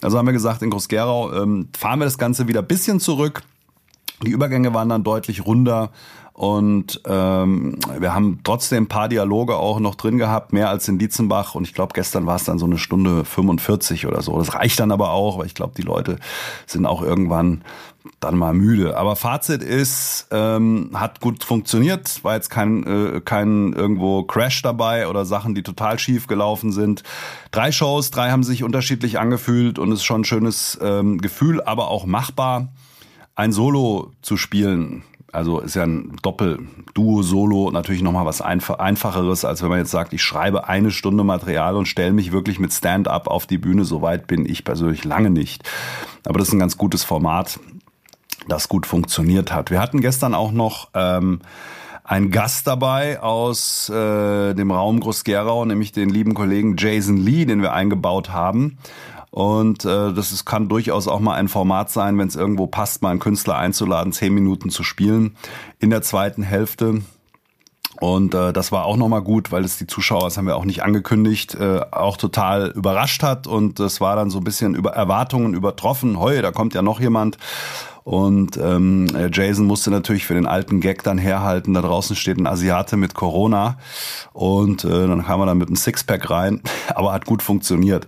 Also 0.00 0.16
haben 0.16 0.24
wir 0.24 0.32
gesagt, 0.32 0.62
in 0.62 0.70
Groß-Gerau 0.70 1.34
ähm, 1.34 1.68
fahren 1.76 1.98
wir 1.98 2.06
das 2.06 2.16
Ganze 2.16 2.48
wieder 2.48 2.60
ein 2.60 2.66
bisschen 2.66 2.98
zurück. 2.98 3.42
Die 4.24 4.30
Übergänge 4.30 4.72
waren 4.72 4.88
dann 4.88 5.04
deutlich 5.04 5.44
runder 5.44 5.90
und 6.38 7.00
ähm, 7.04 7.78
wir 7.98 8.14
haben 8.14 8.38
trotzdem 8.44 8.84
ein 8.84 8.86
paar 8.88 9.08
Dialoge 9.08 9.56
auch 9.56 9.80
noch 9.80 9.96
drin 9.96 10.18
gehabt, 10.18 10.52
mehr 10.52 10.70
als 10.70 10.86
in 10.86 10.96
Dietzenbach. 10.96 11.56
Und 11.56 11.64
ich 11.64 11.74
glaube, 11.74 11.94
gestern 11.94 12.26
war 12.26 12.36
es 12.36 12.44
dann 12.44 12.60
so 12.60 12.66
eine 12.66 12.78
Stunde 12.78 13.24
45 13.24 14.06
oder 14.06 14.22
so. 14.22 14.38
Das 14.38 14.54
reicht 14.54 14.78
dann 14.78 14.92
aber 14.92 15.10
auch, 15.10 15.38
weil 15.38 15.46
ich 15.46 15.56
glaube, 15.56 15.72
die 15.76 15.82
Leute 15.82 16.20
sind 16.64 16.86
auch 16.86 17.02
irgendwann 17.02 17.64
dann 18.20 18.38
mal 18.38 18.54
müde. 18.54 18.96
Aber 18.96 19.16
Fazit 19.16 19.64
ist, 19.64 20.28
ähm, 20.30 20.90
hat 20.94 21.20
gut 21.20 21.42
funktioniert, 21.42 22.22
war 22.22 22.36
jetzt 22.36 22.50
kein, 22.50 22.86
äh, 22.86 23.20
kein 23.20 23.72
irgendwo 23.72 24.22
Crash 24.22 24.62
dabei 24.62 25.08
oder 25.08 25.24
Sachen, 25.24 25.56
die 25.56 25.64
total 25.64 25.98
schief 25.98 26.28
gelaufen 26.28 26.70
sind. 26.70 27.02
Drei 27.50 27.72
Shows, 27.72 28.12
drei 28.12 28.30
haben 28.30 28.44
sich 28.44 28.62
unterschiedlich 28.62 29.18
angefühlt 29.18 29.80
und 29.80 29.90
es 29.90 29.98
ist 29.98 30.04
schon 30.04 30.20
ein 30.20 30.24
schönes 30.24 30.78
ähm, 30.80 31.18
Gefühl, 31.18 31.60
aber 31.62 31.88
auch 31.88 32.06
machbar, 32.06 32.68
ein 33.34 33.50
Solo 33.50 34.12
zu 34.22 34.36
spielen 34.36 35.02
also 35.32 35.60
ist 35.60 35.76
ja 35.76 35.84
ein 35.84 36.16
Doppel-Duo-Solo 36.22 37.70
natürlich 37.70 38.02
nochmal 38.02 38.24
was 38.24 38.40
Einfacheres, 38.40 39.44
als 39.44 39.62
wenn 39.62 39.68
man 39.68 39.78
jetzt 39.78 39.90
sagt, 39.90 40.12
ich 40.12 40.22
schreibe 40.22 40.68
eine 40.68 40.90
Stunde 40.90 41.24
Material 41.24 41.76
und 41.76 41.86
stelle 41.86 42.12
mich 42.12 42.32
wirklich 42.32 42.58
mit 42.58 42.72
Stand-up 42.72 43.28
auf 43.28 43.46
die 43.46 43.58
Bühne. 43.58 43.84
Soweit 43.84 44.26
bin 44.26 44.46
ich 44.46 44.64
persönlich 44.64 45.04
lange 45.04 45.30
nicht. 45.30 45.68
Aber 46.24 46.38
das 46.38 46.48
ist 46.48 46.54
ein 46.54 46.60
ganz 46.60 46.78
gutes 46.78 47.04
Format, 47.04 47.60
das 48.48 48.68
gut 48.68 48.86
funktioniert 48.86 49.52
hat. 49.52 49.70
Wir 49.70 49.80
hatten 49.80 50.00
gestern 50.00 50.34
auch 50.34 50.52
noch 50.52 50.88
ähm, 50.94 51.40
einen 52.04 52.30
Gast 52.30 52.66
dabei 52.66 53.20
aus 53.20 53.90
äh, 53.90 54.54
dem 54.54 54.70
Raum 54.70 55.00
Groß-Gerau, 55.00 55.66
nämlich 55.66 55.92
den 55.92 56.08
lieben 56.08 56.32
Kollegen 56.32 56.76
Jason 56.78 57.18
Lee, 57.18 57.44
den 57.44 57.60
wir 57.60 57.74
eingebaut 57.74 58.30
haben. 58.30 58.78
Und 59.30 59.84
äh, 59.84 60.12
das 60.12 60.32
ist, 60.32 60.44
kann 60.44 60.68
durchaus 60.68 61.06
auch 61.06 61.20
mal 61.20 61.34
ein 61.34 61.48
Format 61.48 61.90
sein, 61.90 62.18
wenn 62.18 62.28
es 62.28 62.36
irgendwo 62.36 62.66
passt, 62.66 63.02
mal 63.02 63.10
einen 63.10 63.20
Künstler 63.20 63.58
einzuladen, 63.58 64.12
zehn 64.12 64.32
Minuten 64.32 64.70
zu 64.70 64.82
spielen 64.82 65.36
in 65.78 65.90
der 65.90 66.02
zweiten 66.02 66.42
Hälfte. 66.42 67.02
Und 68.00 68.34
äh, 68.34 68.52
das 68.52 68.70
war 68.70 68.84
auch 68.84 68.96
nochmal 68.96 69.22
gut, 69.22 69.50
weil 69.50 69.64
es 69.64 69.76
die 69.76 69.86
Zuschauer, 69.86 70.22
das 70.22 70.36
haben 70.36 70.46
wir 70.46 70.56
auch 70.56 70.64
nicht 70.64 70.84
angekündigt, 70.84 71.56
äh, 71.56 71.80
auch 71.90 72.16
total 72.16 72.68
überrascht 72.68 73.22
hat. 73.22 73.46
Und 73.46 73.80
es 73.80 74.00
war 74.00 74.14
dann 74.14 74.30
so 74.30 74.38
ein 74.38 74.44
bisschen 74.44 74.74
über 74.74 74.92
Erwartungen 74.92 75.54
übertroffen. 75.54 76.18
Heu, 76.20 76.40
da 76.40 76.52
kommt 76.52 76.74
ja 76.74 76.82
noch 76.82 77.00
jemand. 77.00 77.38
Und 78.04 78.56
ähm, 78.56 79.06
Jason 79.32 79.66
musste 79.66 79.90
natürlich 79.90 80.24
für 80.24 80.34
den 80.34 80.46
alten 80.46 80.80
Gag 80.80 81.02
dann 81.02 81.18
herhalten. 81.18 81.74
Da 81.74 81.82
draußen 81.82 82.16
steht 82.16 82.38
ein 82.38 82.46
Asiate 82.46 82.96
mit 82.96 83.14
Corona. 83.14 83.78
Und 84.32 84.84
äh, 84.84 85.06
dann 85.06 85.24
kam 85.24 85.40
er 85.40 85.46
dann 85.46 85.58
mit 85.58 85.68
einem 85.68 85.76
Sixpack 85.76 86.30
rein. 86.30 86.62
Aber 86.94 87.12
hat 87.12 87.26
gut 87.26 87.42
funktioniert. 87.42 88.06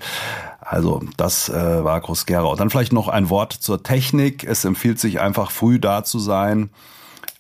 Also 0.70 1.00
das 1.16 1.48
äh, 1.48 1.82
war 1.82 2.00
Groß-Gerau. 2.00 2.54
Dann 2.54 2.70
vielleicht 2.70 2.92
noch 2.92 3.08
ein 3.08 3.28
Wort 3.28 3.52
zur 3.52 3.82
Technik. 3.82 4.44
Es 4.44 4.64
empfiehlt 4.64 5.00
sich 5.00 5.18
einfach 5.18 5.50
früh 5.50 5.80
da 5.80 6.04
zu 6.04 6.20
sein. 6.20 6.70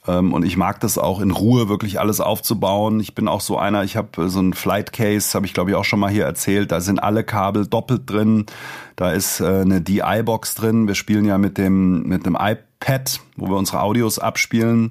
Ähm, 0.08 0.32
und 0.32 0.44
ich 0.44 0.56
mag 0.56 0.80
das 0.80 0.98
auch 0.98 1.20
in 1.20 1.30
Ruhe 1.30 1.68
wirklich 1.68 2.00
alles 2.00 2.20
aufzubauen. 2.20 2.98
Ich 2.98 3.14
bin 3.14 3.28
auch 3.28 3.40
so 3.40 3.56
einer, 3.56 3.84
ich 3.84 3.96
habe 3.96 4.28
so 4.28 4.40
ein 4.40 4.52
Flight 4.52 4.92
Case, 4.92 5.32
habe 5.34 5.46
ich 5.46 5.54
glaube 5.54 5.70
ich 5.70 5.76
auch 5.76 5.84
schon 5.84 6.00
mal 6.00 6.10
hier 6.10 6.24
erzählt. 6.24 6.72
Da 6.72 6.80
sind 6.80 7.00
alle 7.00 7.22
Kabel 7.22 7.68
doppelt 7.68 8.10
drin. 8.10 8.46
Da 8.96 9.12
ist 9.12 9.38
äh, 9.38 9.60
eine 9.60 9.80
DI-Box 9.80 10.56
drin. 10.56 10.88
Wir 10.88 10.96
spielen 10.96 11.24
ja 11.24 11.38
mit 11.38 11.56
dem, 11.56 12.02
mit 12.08 12.26
dem 12.26 12.36
iPad, 12.36 13.20
wo 13.36 13.46
wir 13.46 13.56
unsere 13.56 13.80
Audios 13.80 14.18
abspielen 14.18 14.90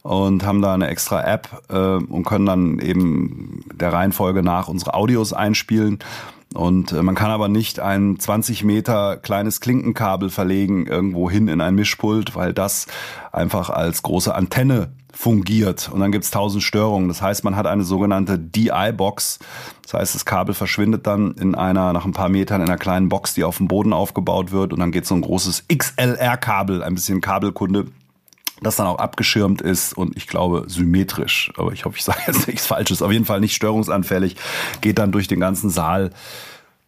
und 0.00 0.46
haben 0.46 0.62
da 0.62 0.72
eine 0.72 0.86
extra 0.88 1.22
App 1.30 1.62
äh, 1.68 1.76
und 1.76 2.24
können 2.24 2.46
dann 2.46 2.78
eben 2.78 3.66
der 3.74 3.92
Reihenfolge 3.92 4.42
nach 4.42 4.68
unsere 4.68 4.94
Audios 4.94 5.34
einspielen. 5.34 5.98
Und 6.54 6.92
äh, 6.92 7.02
man 7.02 7.14
kann 7.14 7.30
aber 7.30 7.48
nicht 7.48 7.80
ein 7.80 8.18
20 8.18 8.64
Meter 8.64 9.16
kleines 9.16 9.60
Klinkenkabel 9.60 10.30
verlegen 10.30 10.86
irgendwo 10.86 11.30
hin 11.30 11.48
in 11.48 11.60
ein 11.60 11.74
Mischpult, 11.74 12.34
weil 12.36 12.52
das 12.52 12.86
einfach 13.32 13.68
als 13.68 14.02
große 14.02 14.34
Antenne 14.34 14.92
fungiert 15.12 15.90
und 15.92 16.00
dann 16.00 16.12
gibt's 16.12 16.30
tausend 16.30 16.62
Störungen. 16.62 17.08
Das 17.08 17.22
heißt, 17.22 17.42
man 17.42 17.56
hat 17.56 17.66
eine 17.66 17.84
sogenannte 17.84 18.38
DI-Box. 18.38 19.38
Das 19.82 19.94
heißt, 19.94 20.14
das 20.14 20.24
Kabel 20.24 20.54
verschwindet 20.54 21.06
dann 21.06 21.32
in 21.32 21.54
einer, 21.54 21.92
nach 21.92 22.04
ein 22.04 22.12
paar 22.12 22.28
Metern 22.28 22.60
in 22.60 22.68
einer 22.68 22.78
kleinen 22.78 23.08
Box, 23.08 23.34
die 23.34 23.44
auf 23.44 23.56
dem 23.56 23.66
Boden 23.68 23.92
aufgebaut 23.92 24.52
wird 24.52 24.72
und 24.72 24.80
dann 24.80 24.92
geht 24.92 25.06
so 25.06 25.14
ein 25.14 25.22
großes 25.22 25.64
XLR-Kabel, 25.68 26.82
ein 26.82 26.94
bisschen 26.94 27.20
Kabelkunde, 27.20 27.86
das 28.62 28.76
dann 28.76 28.86
auch 28.86 28.98
abgeschirmt 28.98 29.60
ist 29.60 29.92
und 29.92 30.16
ich 30.16 30.26
glaube 30.26 30.64
symmetrisch. 30.66 31.52
Aber 31.56 31.72
ich 31.72 31.84
hoffe, 31.84 31.96
ich 31.98 32.04
sage 32.04 32.20
jetzt 32.26 32.46
nichts 32.46 32.66
Falsches. 32.66 33.02
Auf 33.02 33.12
jeden 33.12 33.24
Fall 33.24 33.40
nicht 33.40 33.54
störungsanfällig. 33.54 34.36
Geht 34.80 34.98
dann 34.98 35.12
durch 35.12 35.28
den 35.28 35.40
ganzen 35.40 35.70
Saal 35.70 36.10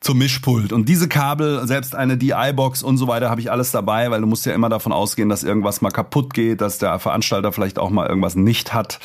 zum 0.01 0.19
Mischpult. 0.19 0.73
Und 0.73 0.89
diese 0.89 1.09
Kabel, 1.09 1.67
selbst 1.67 1.95
eine 1.95 2.17
DI-Box 2.17 2.83
und 2.83 2.99
so 2.99 3.09
weiter, 3.09 3.31
habe 3.31 3.41
ich 3.41 3.51
alles 3.51 3.73
dabei, 3.73 4.11
weil 4.11 4.21
du 4.21 4.27
musst 4.27 4.47
ja 4.47 4.55
immer 4.55 4.69
davon 4.69 4.93
ausgehen, 4.93 5.29
dass 5.29 5.43
irgendwas 5.43 5.81
mal 5.81 5.91
kaputt 5.91 6.35
geht, 6.35 6.61
dass 6.61 6.79
der 6.79 6.99
Veranstalter 6.99 7.53
vielleicht 7.53 7.79
auch 7.79 7.91
mal 7.91 8.07
irgendwas 8.07 8.37
nicht 8.37 8.73
hat. 8.73 9.01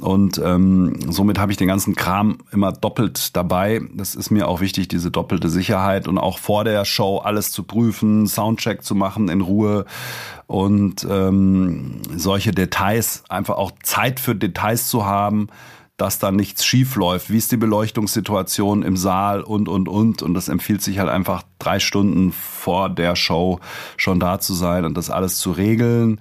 Und 0.00 0.40
ähm, 0.44 0.96
somit 1.10 1.38
habe 1.38 1.50
ich 1.50 1.58
den 1.58 1.66
ganzen 1.66 1.96
Kram 1.96 2.38
immer 2.52 2.72
doppelt 2.72 3.36
dabei. 3.36 3.80
Das 3.94 4.14
ist 4.14 4.30
mir 4.30 4.46
auch 4.46 4.60
wichtig, 4.60 4.88
diese 4.88 5.10
doppelte 5.10 5.50
Sicherheit 5.50 6.06
und 6.06 6.18
auch 6.18 6.38
vor 6.38 6.64
der 6.64 6.84
Show 6.84 7.18
alles 7.18 7.50
zu 7.50 7.64
prüfen, 7.64 8.26
Soundcheck 8.26 8.82
zu 8.82 8.94
machen 8.94 9.28
in 9.28 9.40
Ruhe 9.40 9.86
und 10.46 11.06
ähm, 11.10 12.00
solche 12.14 12.52
Details, 12.52 13.24
einfach 13.28 13.56
auch 13.56 13.72
Zeit 13.82 14.20
für 14.20 14.36
Details 14.36 14.88
zu 14.88 15.04
haben, 15.04 15.48
dass 15.96 16.20
da 16.20 16.30
nichts 16.30 16.64
schief 16.64 16.94
läuft. 16.94 17.28
Wie 17.28 17.36
ist 17.36 17.50
die 17.50 17.56
Beleuchtungssituation 17.56 18.84
im 18.84 18.96
Saal 18.96 19.42
und, 19.42 19.68
und, 19.68 19.88
und. 19.88 20.22
Und 20.22 20.34
das 20.34 20.48
empfiehlt 20.48 20.80
sich 20.80 21.00
halt 21.00 21.08
einfach 21.08 21.42
drei 21.58 21.80
Stunden 21.80 22.30
vor 22.32 22.88
der 22.88 23.16
Show 23.16 23.58
schon 23.96 24.20
da 24.20 24.38
zu 24.38 24.54
sein 24.54 24.84
und 24.84 24.96
das 24.96 25.10
alles 25.10 25.38
zu 25.38 25.50
regeln. 25.50 26.20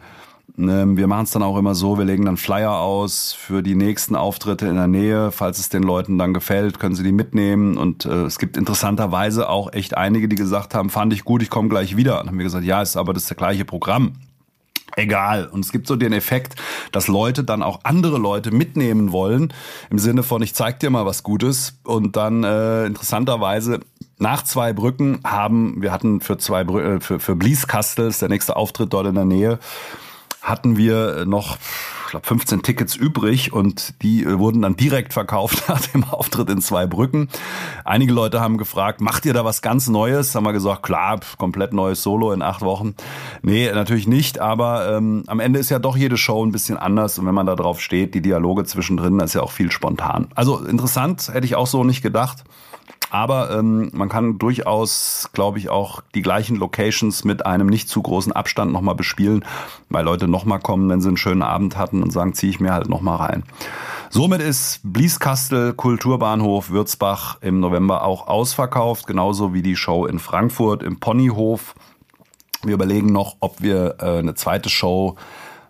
Ähm, 0.58 0.98
wir 0.98 1.08
machen 1.08 1.24
es 1.24 1.32
dann 1.32 1.44
auch 1.44 1.58
immer 1.58 1.76
so, 1.76 1.98
wir 1.98 2.06
legen 2.06 2.26
dann 2.26 2.38
Flyer 2.38 2.80
aus 2.80 3.34
für 3.34 3.62
die 3.62 3.76
nächsten 3.76 4.16
Auftritte 4.16 4.68
in 4.68 4.76
der 4.76 4.88
Nähe. 4.88 5.32
Falls 5.32 5.60
es 5.60 5.70
den 5.70 5.84
Leuten 5.84 6.18
dann 6.18 6.34
gefällt, 6.34 6.80
können 6.80 6.96
sie 6.96 7.04
die 7.04 7.12
mitnehmen. 7.12 7.78
Und 7.78 8.06
äh, 8.06 8.24
es 8.24 8.40
gibt 8.40 8.58
interessanterweise 8.58 9.50
auch 9.50 9.74
echt 9.74 9.98
einige, 9.98 10.28
die 10.28 10.36
gesagt 10.36 10.74
haben, 10.76 10.90
fand 10.90 11.14
ich 11.14 11.26
gut, 11.26 11.42
ich 11.42 11.50
komme 11.50 11.70
gleich 11.70 11.96
wieder. 11.98 12.22
Und 12.22 12.28
haben 12.28 12.38
wir 12.38 12.46
gesagt, 12.46 12.66
ja, 12.66 12.82
ist 12.82 12.98
aber 12.98 13.14
das, 13.14 13.28
das 13.28 13.38
gleiche 13.38 13.66
Programm 13.66 14.14
egal. 14.98 15.46
Und 15.46 15.64
es 15.64 15.72
gibt 15.72 15.88
so 15.88 15.96
den 15.96 16.14
Effekt, 16.14 16.56
dass 16.92 17.08
Leute 17.08 17.44
dann 17.44 17.64
auch 17.64 17.82
andere 17.84 18.18
Leute 18.18 18.52
mitnehmen 18.52 19.12
wollen, 19.12 19.54
im 19.90 20.00
Sinne 20.00 20.24
von, 20.24 20.42
ich 20.42 20.56
zeig 20.56 20.80
dir 20.80 20.90
mal 20.90 21.06
was 21.06 21.24
Gutes. 21.24 21.80
Und 21.84 22.16
dann 22.16 22.44
äh, 22.44 22.86
interessanterweise 22.86 23.82
nach 24.18 24.44
zwei 24.44 24.74
Brücken 24.74 25.20
haben, 25.24 25.82
wir 25.82 25.92
hatten 25.92 26.22
für 26.22 26.38
zwei 26.38 26.64
Brü 26.64 26.96
äh, 26.96 27.00
für, 27.00 27.20
für 27.20 27.36
Blieskastel, 27.36 28.08
ist 28.08 28.22
der 28.22 28.30
nächste 28.30 28.56
Auftritt 28.56 28.92
dort 28.94 29.08
in 29.08 29.16
der 29.16 29.26
Nähe, 29.26 29.60
hatten 30.42 30.78
wir 30.78 31.26
noch 31.26 31.58
ich 32.08 32.12
glaube 32.12 32.26
15 32.26 32.64
Tickets 32.64 32.96
übrig 32.96 33.52
und 33.52 34.02
die 34.02 34.24
äh, 34.24 34.40
wurden 34.40 34.62
dann 34.62 34.78
direkt 34.78 35.12
verkauft 35.12 35.66
nach 35.68 35.82
dem 35.82 36.06
Auftritt 36.06 36.50
in 36.50 36.62
zwei 36.62 36.88
Brücken. 36.88 37.28
Einige 37.84 38.14
Leute 38.14 38.40
haben 38.40 38.58
gefragt, 38.58 39.02
macht 39.02 39.26
ihr 39.26 39.34
da 39.34 39.44
was 39.44 39.62
ganz 39.62 39.90
Neues? 39.90 40.34
Haben 40.34 40.46
wir 40.46 40.54
gesagt, 40.54 40.84
klar, 40.84 41.20
komplett 41.38 41.74
neues 41.74 42.02
Solo 42.02 42.32
in 42.32 42.42
acht 42.42 42.62
Wochen. 42.62 42.96
Nee, 43.42 43.70
natürlich 43.74 44.08
nicht, 44.08 44.40
aber 44.40 44.96
ähm, 44.96 45.24
am 45.28 45.42
Ende 45.42 45.60
ist 45.60 45.70
ja 45.70 45.80
doch 45.80 45.98
jede 45.98 46.16
Show 46.16 46.46
ein 46.46 46.54
bisschen 46.54 46.78
anders 46.78 47.20
und 47.20 47.26
wenn 47.26 47.36
man 47.36 47.46
da 47.46 47.58
drauf 47.58 47.82
steht, 47.82 48.16
die 48.16 48.22
Dialoge 48.22 48.64
zwischendrin, 48.64 49.18
das 49.18 49.32
ist 49.32 49.34
ja 49.34 49.42
auch 49.42 49.52
viel 49.52 49.70
spontan. 49.70 50.30
Also 50.34 50.60
interessant, 50.64 51.28
hätte 51.34 51.46
ich 51.46 51.56
auch 51.56 51.68
so 51.68 51.84
nicht 51.84 52.02
gedacht. 52.02 52.46
Aber 53.10 53.52
ähm, 53.52 53.90
man 53.94 54.10
kann 54.10 54.38
durchaus, 54.38 55.30
glaube 55.32 55.60
ich, 55.60 55.70
auch 55.70 56.02
die 56.14 56.22
gleichen 56.22 56.58
Locations 56.58 57.24
mit 57.24 57.46
einem 57.46 57.68
nicht 57.68 57.88
zu 57.88 58.02
großen 58.02 58.34
Abstand 58.34 58.74
nochmal 58.74 58.96
bespielen, 58.96 59.46
weil 59.90 60.04
Leute 60.04 60.28
nochmal 60.28 60.60
kommen, 60.60 60.90
wenn 60.90 61.02
sie 61.02 61.08
einen 61.08 61.18
schönen 61.18 61.42
Abend 61.42 61.78
hatten 61.78 62.04
und 62.04 62.12
sagen, 62.12 62.34
ziehe 62.34 62.50
ich 62.50 62.60
mir 62.60 62.74
halt 62.74 62.90
nochmal 62.90 63.18
rein. 63.18 63.44
Somit 64.10 64.42
ist 64.42 64.82
Blieskastel 64.84 65.74
Kulturbahnhof 65.74 66.70
Würzbach 66.70 67.38
im 67.42 67.60
November 67.60 68.04
auch 68.04 68.28
ausverkauft, 68.28 69.08
genauso 69.08 69.54
wie 69.54 69.62
die 69.62 69.76
Show 69.76 70.06
in 70.06 70.20
Frankfurt 70.20 70.84
im 70.84 71.00
Ponyhof. 71.00 71.76
Wir 72.64 72.74
überlegen 72.74 73.12
noch, 73.12 73.38
ob 73.40 73.62
wir 73.62 73.98
äh, 74.00 74.20
eine 74.20 74.36
zweite 74.36 74.70
Show 74.70 75.16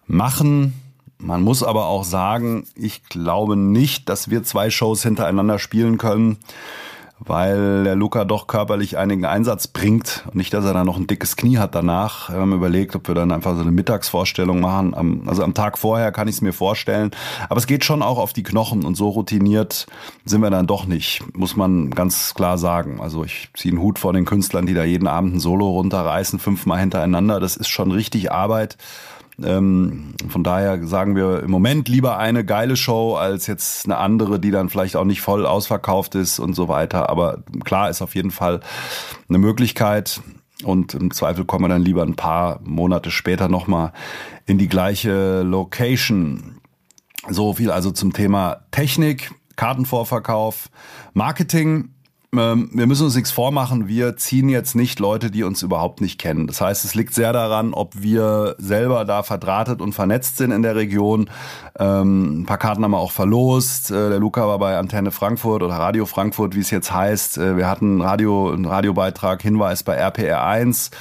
machen. 0.07 0.73
Man 1.19 1.41
muss 1.41 1.63
aber 1.63 1.87
auch 1.87 2.03
sagen, 2.03 2.65
ich 2.75 3.03
glaube 3.05 3.57
nicht, 3.57 4.07
dass 4.07 4.29
wir 4.29 4.43
zwei 4.43 4.69
Shows 4.69 5.03
hintereinander 5.03 5.59
spielen 5.59 5.97
können 5.97 6.37
weil 7.19 7.83
der 7.83 7.95
Luca 7.95 8.25
doch 8.25 8.47
körperlich 8.47 8.97
einigen 8.97 9.25
Einsatz 9.25 9.67
bringt. 9.67 10.23
Und 10.27 10.35
nicht, 10.35 10.53
dass 10.53 10.65
er 10.65 10.73
dann 10.73 10.85
noch 10.85 10.97
ein 10.97 11.07
dickes 11.07 11.35
Knie 11.35 11.57
hat 11.57 11.73
danach. 11.75 12.29
Wir 12.29 12.39
haben 12.39 12.53
überlegt, 12.53 12.95
ob 12.95 13.07
wir 13.07 13.15
dann 13.15 13.31
einfach 13.31 13.55
so 13.55 13.61
eine 13.61 13.71
Mittagsvorstellung 13.71 14.59
machen. 14.59 15.27
Also 15.27 15.43
am 15.43 15.53
Tag 15.53 15.77
vorher 15.77 16.11
kann 16.11 16.27
ich 16.27 16.35
es 16.35 16.41
mir 16.41 16.53
vorstellen. 16.53 17.11
Aber 17.49 17.57
es 17.57 17.67
geht 17.67 17.83
schon 17.83 18.01
auch 18.01 18.17
auf 18.17 18.33
die 18.33 18.43
Knochen 18.43 18.85
und 18.85 18.95
so 18.95 19.09
routiniert 19.09 19.87
sind 20.25 20.41
wir 20.41 20.49
dann 20.49 20.67
doch 20.67 20.85
nicht, 20.85 21.23
muss 21.35 21.55
man 21.55 21.89
ganz 21.91 22.33
klar 22.33 22.57
sagen. 22.57 22.99
Also 23.01 23.23
ich 23.23 23.49
ziehe 23.55 23.73
einen 23.73 23.81
Hut 23.81 23.99
vor 23.99 24.13
den 24.13 24.25
Künstlern, 24.25 24.65
die 24.65 24.73
da 24.73 24.83
jeden 24.83 25.07
Abend 25.07 25.35
ein 25.35 25.39
Solo 25.39 25.69
runterreißen, 25.69 26.39
fünfmal 26.39 26.79
hintereinander. 26.79 27.39
Das 27.39 27.57
ist 27.57 27.69
schon 27.69 27.91
richtig 27.91 28.31
Arbeit. 28.31 28.77
Ähm, 29.43 30.15
von 30.29 30.43
daher 30.43 30.85
sagen 30.87 31.15
wir 31.15 31.43
im 31.43 31.51
Moment 31.51 31.89
lieber 31.89 32.17
eine 32.17 32.43
geile 32.43 32.75
Show 32.75 33.15
als 33.15 33.45
jetzt 33.47 33.85
eine 33.85 33.97
andere, 33.97 34.39
die 34.39 34.51
dann 34.51 34.69
vielleicht 34.69 34.95
auch 34.95 35.05
nicht 35.05 35.21
voll 35.21 35.45
ausverkauft 35.45 36.15
ist 36.15 36.39
und 36.39 36.53
so 36.53 36.67
weiter. 36.67 37.09
Aber 37.09 37.43
klar 37.63 37.89
ist 37.89 38.01
auf 38.01 38.15
jeden 38.15 38.31
Fall 38.31 38.61
eine 39.29 39.37
Möglichkeit. 39.37 40.21
Und 40.63 40.95
im 40.95 41.11
Zweifel 41.11 41.45
kommen 41.45 41.65
wir 41.65 41.69
dann 41.69 41.83
lieber 41.83 42.01
ein 42.01 42.15
paar 42.15 42.59
Monate 42.63 43.11
später 43.11 43.47
nochmal 43.47 43.93
in 44.47 44.57
die 44.57 44.67
gleiche 44.67 45.43
Location. 45.43 46.59
So 47.29 47.53
viel 47.53 47.69
also 47.69 47.91
zum 47.91 48.13
Thema 48.13 48.61
Technik, 48.71 49.31
Kartenvorverkauf, 49.55 50.69
Marketing. 51.13 51.89
Ähm, 52.35 52.69
wir 52.73 52.87
müssen 52.87 53.05
uns 53.05 53.15
nichts 53.15 53.31
vormachen, 53.31 53.87
wir 53.87 54.17
ziehen 54.17 54.49
jetzt 54.49 54.75
nicht 54.75 54.99
Leute, 54.99 55.31
die 55.31 55.43
uns 55.43 55.63
überhaupt 55.63 56.01
nicht 56.01 56.19
kennen. 56.19 56.45
Das 56.47 56.59
heißt, 56.59 56.83
es 56.83 56.93
liegt 56.93 57.13
sehr 57.13 57.31
daran, 57.31 57.73
ob 57.73 57.93
wir 58.01 58.55
selber 58.57 59.05
da 59.05 59.23
verdrahtet 59.23 59.81
und 59.81 59.93
vernetzt 59.93 60.35
sind 60.37 60.51
in 60.51 60.61
der 60.61 60.75
Region. 60.75 61.29
Ähm, 61.79 62.41
ein 62.41 62.45
paar 62.45 62.57
Karten 62.57 62.83
haben 62.83 62.91
wir 62.91 62.99
auch 62.99 63.11
verlost. 63.11 63.91
Äh, 63.91 64.09
der 64.09 64.19
Luca 64.19 64.45
war 64.45 64.59
bei 64.59 64.77
Antenne 64.77 65.11
Frankfurt 65.11 65.63
oder 65.63 65.75
Radio 65.75 66.05
Frankfurt, 66.05 66.53
wie 66.53 66.59
es 66.59 66.69
jetzt 66.69 66.91
heißt. 66.91 67.37
Äh, 67.37 67.55
wir 67.55 67.69
hatten 67.69 68.01
Radio, 68.01 68.51
einen 68.51 68.65
Radiobeitrag, 68.65 69.41
Hinweis 69.41 69.83
bei 69.83 69.95
RPR 69.95 70.43
1 70.43 70.91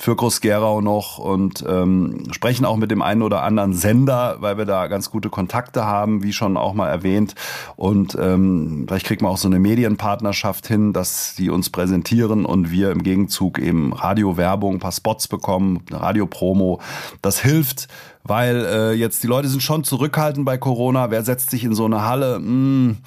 für 0.00 0.14
Groß-Gerau 0.14 0.80
noch 0.80 1.18
und 1.18 1.64
ähm, 1.68 2.24
sprechen 2.30 2.64
auch 2.64 2.76
mit 2.76 2.90
dem 2.90 3.02
einen 3.02 3.22
oder 3.22 3.42
anderen 3.42 3.74
Sender, 3.74 4.36
weil 4.40 4.56
wir 4.58 4.64
da 4.64 4.86
ganz 4.86 5.10
gute 5.10 5.28
Kontakte 5.28 5.86
haben, 5.86 6.22
wie 6.22 6.32
schon 6.32 6.56
auch 6.56 6.74
mal 6.74 6.88
erwähnt. 6.88 7.34
Und 7.76 8.16
ähm, 8.20 8.84
vielleicht 8.86 9.06
kriegt 9.06 9.22
man 9.22 9.32
auch 9.32 9.38
so 9.38 9.48
eine 9.48 9.58
Medienpartnerschaft 9.58 10.66
hin, 10.66 10.77
dass 10.92 11.34
die 11.36 11.50
uns 11.50 11.70
präsentieren 11.70 12.44
und 12.44 12.70
wir 12.70 12.90
im 12.90 13.02
Gegenzug 13.02 13.58
eben 13.58 13.92
Radiowerbung, 13.92 14.76
ein 14.76 14.80
paar 14.80 14.92
Spots 14.92 15.28
bekommen, 15.28 15.84
eine 15.90 16.00
Radiopromo. 16.00 16.80
Das 17.22 17.40
hilft 17.40 17.88
weil 18.28 18.66
äh, 18.66 18.92
jetzt 18.92 19.22
die 19.22 19.26
Leute 19.26 19.48
sind 19.48 19.62
schon 19.62 19.84
zurückhaltend 19.84 20.44
bei 20.44 20.58
Corona. 20.58 21.10
Wer 21.10 21.22
setzt 21.22 21.50
sich 21.50 21.64
in 21.64 21.74
so 21.74 21.86
eine 21.86 22.02
Halle? 22.02 22.36
Hm, 22.36 22.98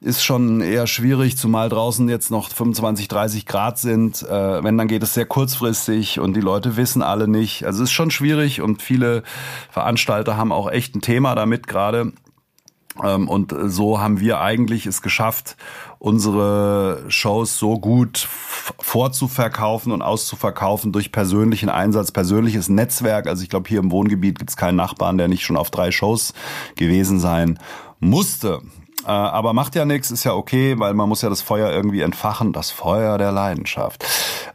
ist 0.00 0.22
schon 0.22 0.60
eher 0.60 0.86
schwierig, 0.86 1.36
zumal 1.36 1.68
draußen 1.68 2.08
jetzt 2.08 2.30
noch 2.30 2.48
25, 2.48 3.08
30 3.08 3.46
Grad 3.46 3.78
sind. 3.78 4.22
Äh, 4.22 4.62
wenn, 4.62 4.78
dann 4.78 4.88
geht 4.88 5.02
es 5.02 5.12
sehr 5.14 5.26
kurzfristig 5.26 6.20
und 6.20 6.34
die 6.34 6.40
Leute 6.40 6.76
wissen 6.76 7.02
alle 7.02 7.26
nicht. 7.26 7.64
Also 7.66 7.82
es 7.82 7.90
ist 7.90 7.94
schon 7.94 8.10
schwierig 8.10 8.60
und 8.60 8.80
viele 8.80 9.24
Veranstalter 9.70 10.36
haben 10.36 10.52
auch 10.52 10.70
echt 10.70 10.94
ein 10.94 11.00
Thema 11.00 11.34
damit 11.34 11.66
gerade. 11.66 12.12
Ähm, 13.04 13.28
und 13.28 13.54
so 13.66 14.00
haben 14.00 14.20
wir 14.20 14.40
eigentlich 14.40 14.86
es 14.86 15.02
geschafft, 15.02 15.56
unsere 15.98 17.04
Shows 17.08 17.58
so 17.58 17.78
gut 17.78 18.26
vorzuverkaufen 18.78 19.92
und 19.92 20.02
auszuverkaufen 20.02 20.92
durch 20.92 21.12
persönlichen 21.12 21.68
Einsatz, 21.68 22.12
persönliches 22.12 22.68
Netzwerk. 22.68 23.26
Also 23.26 23.42
ich 23.42 23.48
glaube, 23.48 23.68
hier 23.68 23.80
im 23.80 23.90
Wohngebiet 23.90 24.38
gibt 24.38 24.50
es 24.50 24.56
keinen 24.56 24.76
Nachbarn, 24.76 25.18
der 25.18 25.28
nicht 25.28 25.44
schon 25.44 25.56
auf 25.56 25.70
drei 25.70 25.90
Shows 25.90 26.32
gewesen 26.76 27.20
sein 27.20 27.58
musste. 28.00 28.60
Äh, 29.06 29.10
aber 29.10 29.52
macht 29.52 29.74
ja 29.74 29.84
nichts, 29.84 30.10
ist 30.10 30.24
ja 30.24 30.34
okay, 30.34 30.78
weil 30.78 30.94
man 30.94 31.08
muss 31.08 31.22
ja 31.22 31.28
das 31.28 31.42
Feuer 31.42 31.70
irgendwie 31.70 32.00
entfachen, 32.00 32.52
das 32.52 32.70
Feuer 32.70 33.18
der 33.18 33.32
Leidenschaft. 33.32 34.04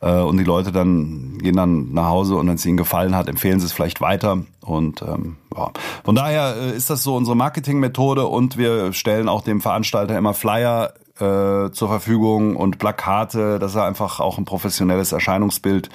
Äh, 0.02 0.12
und 0.12 0.38
die 0.38 0.44
Leute 0.44 0.72
dann 0.72 1.38
gehen 1.40 1.56
dann 1.56 1.94
nach 1.94 2.08
Hause 2.08 2.36
und 2.36 2.48
wenn 2.48 2.56
es 2.56 2.66
ihnen 2.66 2.78
gefallen 2.78 3.16
hat, 3.16 3.28
empfehlen 3.28 3.60
sie 3.60 3.66
es 3.66 3.74
vielleicht 3.74 4.02
weiter. 4.02 4.40
Und 4.62 5.02
ähm, 5.02 5.38
ja. 5.56 5.72
von 6.04 6.16
daher 6.16 6.56
äh, 6.58 6.76
ist 6.76 6.90
das 6.90 7.04
so 7.04 7.16
unsere 7.16 7.36
Marketingmethode 7.36 8.26
und 8.26 8.58
wir 8.58 8.94
stellen 8.94 9.30
auch 9.30 9.42
dem 9.42 9.62
Veranstalter 9.62 10.18
immer 10.18 10.34
Flyer 10.34 10.94
äh, 11.20 11.72
zur 11.72 11.88
Verfügung 11.88 12.56
und 12.58 12.78
Plakate, 12.78 13.58
dass 13.58 13.76
er 13.76 13.86
einfach 13.86 14.20
auch 14.20 14.38
ein 14.38 14.46
professionelles 14.46 15.12
Erscheinungsbild 15.12 15.90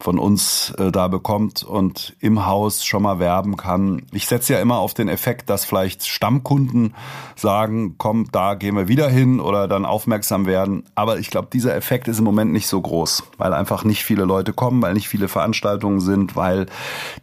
von 0.00 0.18
uns 0.18 0.72
äh, 0.78 0.92
da 0.92 1.08
bekommt 1.08 1.62
und 1.64 2.14
im 2.20 2.46
Haus 2.46 2.84
schon 2.84 3.02
mal 3.02 3.18
werben 3.18 3.56
kann. 3.56 4.06
Ich 4.12 4.26
setze 4.26 4.52
ja 4.52 4.60
immer 4.60 4.78
auf 4.78 4.94
den 4.94 5.08
Effekt, 5.08 5.50
dass 5.50 5.64
vielleicht 5.64 6.06
Stammkunden 6.06 6.94
sagen, 7.34 7.96
komm, 7.98 8.28
da 8.30 8.54
gehen 8.54 8.76
wir 8.76 8.86
wieder 8.86 9.08
hin 9.08 9.40
oder 9.40 9.66
dann 9.66 9.84
aufmerksam 9.84 10.46
werden. 10.46 10.84
Aber 10.94 11.18
ich 11.18 11.30
glaube, 11.30 11.48
dieser 11.52 11.74
Effekt 11.74 12.06
ist 12.06 12.18
im 12.18 12.24
Moment 12.24 12.52
nicht 12.52 12.68
so 12.68 12.80
groß, 12.80 13.24
weil 13.38 13.52
einfach 13.52 13.84
nicht 13.84 14.04
viele 14.04 14.24
Leute 14.24 14.52
kommen, 14.52 14.80
weil 14.82 14.94
nicht 14.94 15.08
viele 15.08 15.28
Veranstaltungen 15.28 16.00
sind, 16.00 16.36
weil 16.36 16.66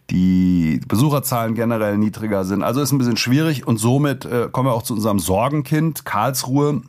die 0.09 0.81
Besucherzahlen 0.87 1.55
generell 1.55 1.97
niedriger 1.97 2.43
sind. 2.45 2.63
Also 2.63 2.81
ist 2.81 2.91
ein 2.91 2.97
bisschen 2.97 3.17
schwierig 3.17 3.65
und 3.65 3.77
somit 3.77 4.25
äh, 4.25 4.49
kommen 4.51 4.67
wir 4.67 4.73
auch 4.73 4.83
zu 4.83 4.93
unserem 4.93 5.19
Sorgenkind 5.19 6.05
Karlsruhe. 6.05 6.81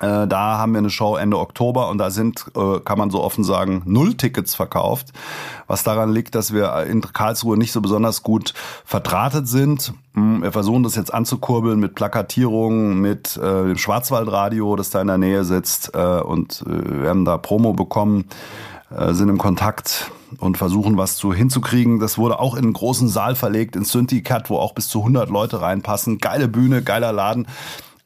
Äh, 0.00 0.26
da 0.28 0.58
haben 0.58 0.72
wir 0.72 0.78
eine 0.78 0.90
Show 0.90 1.16
Ende 1.16 1.38
Oktober 1.38 1.88
und 1.88 1.98
da 1.98 2.10
sind, 2.10 2.46
äh, 2.56 2.78
kann 2.80 2.98
man 2.98 3.10
so 3.10 3.22
offen 3.22 3.42
sagen, 3.44 3.82
null 3.84 4.14
Tickets 4.14 4.54
verkauft. 4.54 5.08
Was 5.66 5.82
daran 5.82 6.12
liegt, 6.12 6.34
dass 6.34 6.52
wir 6.52 6.84
in 6.84 7.00
Karlsruhe 7.00 7.56
nicht 7.56 7.72
so 7.72 7.80
besonders 7.80 8.22
gut 8.22 8.54
verdrahtet 8.84 9.48
sind. 9.48 9.92
Hm, 10.14 10.42
wir 10.42 10.52
versuchen 10.52 10.82
das 10.82 10.94
jetzt 10.94 11.12
anzukurbeln 11.12 11.80
mit 11.80 11.94
Plakatierungen, 11.94 13.00
mit 13.00 13.36
äh, 13.36 13.40
dem 13.40 13.78
Schwarzwaldradio, 13.78 14.76
das 14.76 14.90
da 14.90 15.00
in 15.00 15.08
der 15.08 15.18
Nähe 15.18 15.44
sitzt. 15.44 15.94
und 15.96 16.64
wir 16.66 17.08
haben 17.08 17.24
da 17.24 17.38
Promo 17.38 17.72
bekommen, 17.72 18.24
sind 18.90 19.28
im 19.28 19.38
Kontakt 19.38 20.10
und 20.38 20.58
versuchen 20.58 20.96
was 20.96 21.16
zu 21.16 21.32
hinzukriegen. 21.32 21.98
Das 21.98 22.18
wurde 22.18 22.38
auch 22.38 22.54
in 22.54 22.64
einen 22.64 22.72
großen 22.72 23.08
Saal 23.08 23.34
verlegt, 23.34 23.76
in 23.76 23.84
Syndicat, 23.84 24.50
wo 24.50 24.58
auch 24.58 24.74
bis 24.74 24.88
zu 24.88 25.00
100 25.00 25.30
Leute 25.30 25.60
reinpassen. 25.60 26.18
Geile 26.18 26.48
Bühne, 26.48 26.82
geiler 26.82 27.12
Laden. 27.12 27.46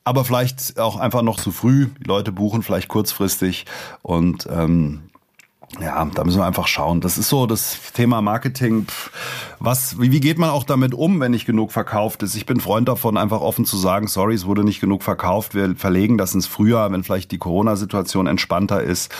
Aber 0.04 0.24
vielleicht 0.24 0.78
auch 0.78 0.96
einfach 0.96 1.22
noch 1.22 1.38
zu 1.38 1.52
früh. 1.52 1.88
Die 2.00 2.08
Leute 2.08 2.32
buchen 2.32 2.62
vielleicht 2.62 2.88
kurzfristig 2.88 3.66
und 4.02 4.48
ähm, 4.50 5.02
ja, 5.80 6.04
da 6.04 6.24
müssen 6.24 6.38
wir 6.38 6.44
einfach 6.44 6.66
schauen. 6.66 7.00
Das 7.00 7.16
ist 7.16 7.30
so 7.30 7.46
das 7.46 7.78
Thema 7.94 8.20
Marketing. 8.20 8.86
Was, 9.58 9.98
wie, 9.98 10.12
wie 10.12 10.20
geht 10.20 10.38
man 10.38 10.50
auch 10.50 10.64
damit 10.64 10.92
um, 10.92 11.18
wenn 11.20 11.30
nicht 11.30 11.46
genug 11.46 11.72
verkauft 11.72 12.22
ist? 12.22 12.34
Ich 12.34 12.44
bin 12.44 12.60
Freund 12.60 12.88
davon, 12.88 13.16
einfach 13.16 13.40
offen 13.40 13.64
zu 13.64 13.78
sagen, 13.78 14.06
sorry, 14.06 14.34
es 14.34 14.44
wurde 14.44 14.64
nicht 14.64 14.80
genug 14.80 15.02
verkauft. 15.02 15.54
Wir 15.54 15.74
verlegen 15.74 16.18
das 16.18 16.34
ins 16.34 16.46
Frühjahr, 16.46 16.92
wenn 16.92 17.04
vielleicht 17.04 17.30
die 17.30 17.38
Corona-Situation 17.38 18.26
entspannter 18.26 18.82
ist. 18.82 19.10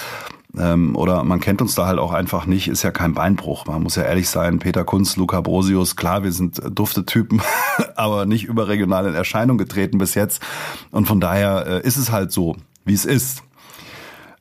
Ähm, 0.59 0.97
oder 0.97 1.25
man 1.25 1.41
kennt 1.41 1.63
uns 1.63 1.75
da 1.75 1.87
halt 1.87 1.99
auch 1.99 2.13
einfach 2.13 2.47
nicht, 2.47 2.69
ist 2.69 2.83
ja 2.83 2.91
kein 2.91 3.15
Beinbruch. 3.15 3.67
Man 3.67 3.83
muss 3.83 3.97
ja 3.97 4.03
ehrlich 4.03 4.29
sein, 4.29 4.59
Peter 4.59 4.85
Kunz, 4.85 5.17
Luca 5.17 5.41
Brosius, 5.41 5.97
klar, 5.97 6.25
wir 6.25 6.33
sind 6.33 6.61
dufte 6.71 7.07
Typen, 7.07 7.41
aber 7.97 8.27
nicht 8.27 8.45
überregional 8.45 9.07
in 9.07 9.15
Erscheinung 9.15 9.59
getreten 9.59 9.99
bis 9.99 10.15
jetzt. 10.15 10.43
Und 10.91 11.07
von 11.07 11.21
daher 11.21 11.67
äh, 11.67 11.87
ist 11.87 11.97
es 11.97 12.13
halt 12.13 12.33
so, 12.33 12.57
wie 12.85 12.95
es 12.95 13.05
ist. 13.05 13.43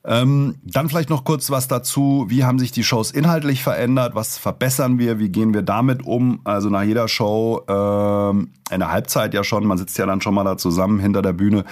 Ähm, 0.04 0.56
dann 0.64 0.88
vielleicht 0.88 1.10
noch 1.10 1.24
kurz 1.24 1.50
was 1.50 1.68
dazu. 1.68 2.26
Wie 2.28 2.42
haben 2.42 2.58
sich 2.58 2.72
die 2.72 2.82
Shows 2.82 3.12
inhaltlich 3.12 3.62
verändert? 3.62 4.16
Was 4.16 4.36
verbessern 4.36 4.98
wir? 4.98 5.20
Wie 5.20 5.28
gehen 5.28 5.54
wir 5.54 5.62
damit 5.62 6.04
um? 6.04 6.40
Also 6.42 6.70
nach 6.70 6.82
jeder 6.82 7.06
Show, 7.06 7.62
ähm, 7.68 8.50
in 8.70 8.80
der 8.80 8.90
Halbzeit 8.90 9.32
ja 9.32 9.44
schon, 9.44 9.64
man 9.64 9.78
sitzt 9.78 9.96
ja 9.98 10.06
dann 10.06 10.20
schon 10.20 10.34
mal 10.34 10.42
da 10.42 10.56
zusammen 10.56 10.98
hinter 10.98 11.22
der 11.22 11.32
Bühne. 11.32 11.64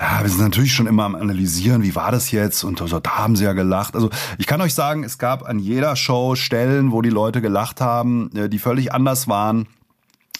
Ja, 0.00 0.22
wir 0.22 0.28
sind 0.28 0.40
natürlich 0.40 0.74
schon 0.74 0.88
immer 0.88 1.04
am 1.04 1.14
Analysieren, 1.14 1.82
wie 1.84 1.94
war 1.94 2.10
das 2.10 2.32
jetzt? 2.32 2.64
Und 2.64 2.78
so, 2.78 2.98
da 2.98 3.18
haben 3.18 3.36
sie 3.36 3.44
ja 3.44 3.52
gelacht. 3.52 3.94
Also 3.94 4.10
ich 4.38 4.46
kann 4.46 4.60
euch 4.60 4.74
sagen, 4.74 5.04
es 5.04 5.18
gab 5.18 5.48
an 5.48 5.60
jeder 5.60 5.94
Show 5.94 6.34
Stellen, 6.34 6.90
wo 6.90 7.00
die 7.00 7.10
Leute 7.10 7.40
gelacht 7.40 7.80
haben, 7.80 8.30
äh, 8.34 8.48
die 8.48 8.58
völlig 8.58 8.92
anders 8.92 9.28
waren 9.28 9.68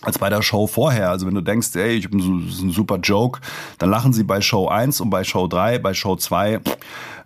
als 0.03 0.19
bei 0.19 0.31
der 0.31 0.43
Show 0.43 0.67
vorher. 0.67 1.11
Also 1.11 1.27
wenn 1.27 1.35
du 1.35 1.41
denkst, 1.41 1.75
ey, 1.75 1.97
ich 1.97 2.11
bin 2.11 2.21
so, 2.21 2.65
ein 2.65 2.71
super 2.71 2.99
Joke, 2.99 3.41
dann 3.79 3.91
lachen 3.91 4.13
sie 4.13 4.25
bei 4.25 4.41
Show 4.41 4.69
1 4.69 5.01
und 5.01 5.11
bei 5.11 5.25
Show 5.25 5.49
3, 5.49 5.79
bei 5.79 5.95
Show 5.95 6.17
2 6.17 6.61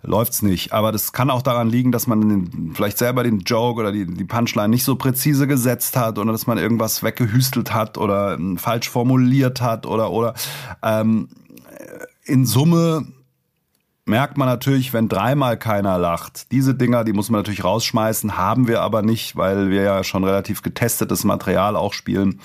läuft's 0.01 0.41
nicht. 0.41 0.73
Aber 0.73 0.91
das 0.91 1.13
kann 1.13 1.29
auch 1.29 1.41
daran 1.41 1.69
liegen, 1.69 1.91
dass 1.91 2.07
man 2.07 2.21
den, 2.21 2.73
vielleicht 2.73 2.97
selber 2.97 3.23
den 3.23 3.39
Joke 3.39 3.79
oder 3.79 3.91
die, 3.91 4.05
die 4.05 4.25
Punchline 4.25 4.69
nicht 4.69 4.83
so 4.83 4.95
präzise 4.95 5.47
gesetzt 5.47 5.95
hat 5.97 6.17
oder 6.17 6.31
dass 6.31 6.47
man 6.47 6.57
irgendwas 6.57 7.03
weggehüstelt 7.03 7.73
hat 7.73 7.97
oder 7.97 8.35
ähm, 8.35 8.57
falsch 8.57 8.89
formuliert 8.89 9.61
hat 9.61 9.85
oder 9.85 10.11
oder 10.11 10.33
ähm, 10.81 11.29
in 12.25 12.45
Summe 12.45 13.07
merkt 14.05 14.37
man 14.37 14.47
natürlich, 14.47 14.93
wenn 14.93 15.07
dreimal 15.07 15.57
keiner 15.57 15.97
lacht. 15.97 16.51
Diese 16.51 16.75
Dinger, 16.75 17.03
die 17.03 17.13
muss 17.13 17.29
man 17.29 17.39
natürlich 17.39 17.63
rausschmeißen, 17.63 18.37
haben 18.37 18.67
wir 18.67 18.81
aber 18.81 19.01
nicht, 19.01 19.35
weil 19.35 19.69
wir 19.69 19.83
ja 19.83 20.03
schon 20.03 20.23
relativ 20.23 20.61
getestetes 20.61 21.23
Material 21.23 21.75
auch 21.75 21.93
spielen. 21.93 22.39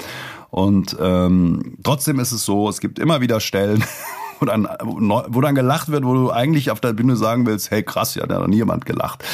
Und 0.51 0.97
ähm, 1.01 1.79
trotzdem 1.83 2.21
ist 2.21 2.33
es 2.33 2.45
so, 2.45 2.69
es 2.69 2.81
gibt 2.81 2.99
immer 2.99 3.21
wieder 3.21 3.41
Stellen, 3.41 3.85
wo 4.41 4.47
dann, 4.47 4.69
wo 4.81 5.41
dann 5.41 5.55
gelacht 5.55 5.89
wird, 5.89 6.05
wo 6.05 6.15
du 6.15 6.31
eigentlich 6.31 6.71
auf 6.71 6.81
der 6.81 6.93
Bühne 6.93 7.17
sagen 7.17 7.45
willst, 7.45 7.71
hey 7.71 7.83
krass, 7.83 8.15
ja, 8.15 8.27
da 8.27 8.37
hat 8.37 8.43
noch 8.43 8.49
nie 8.49 8.57
jemand 8.57 8.87
gelacht. 8.87 9.25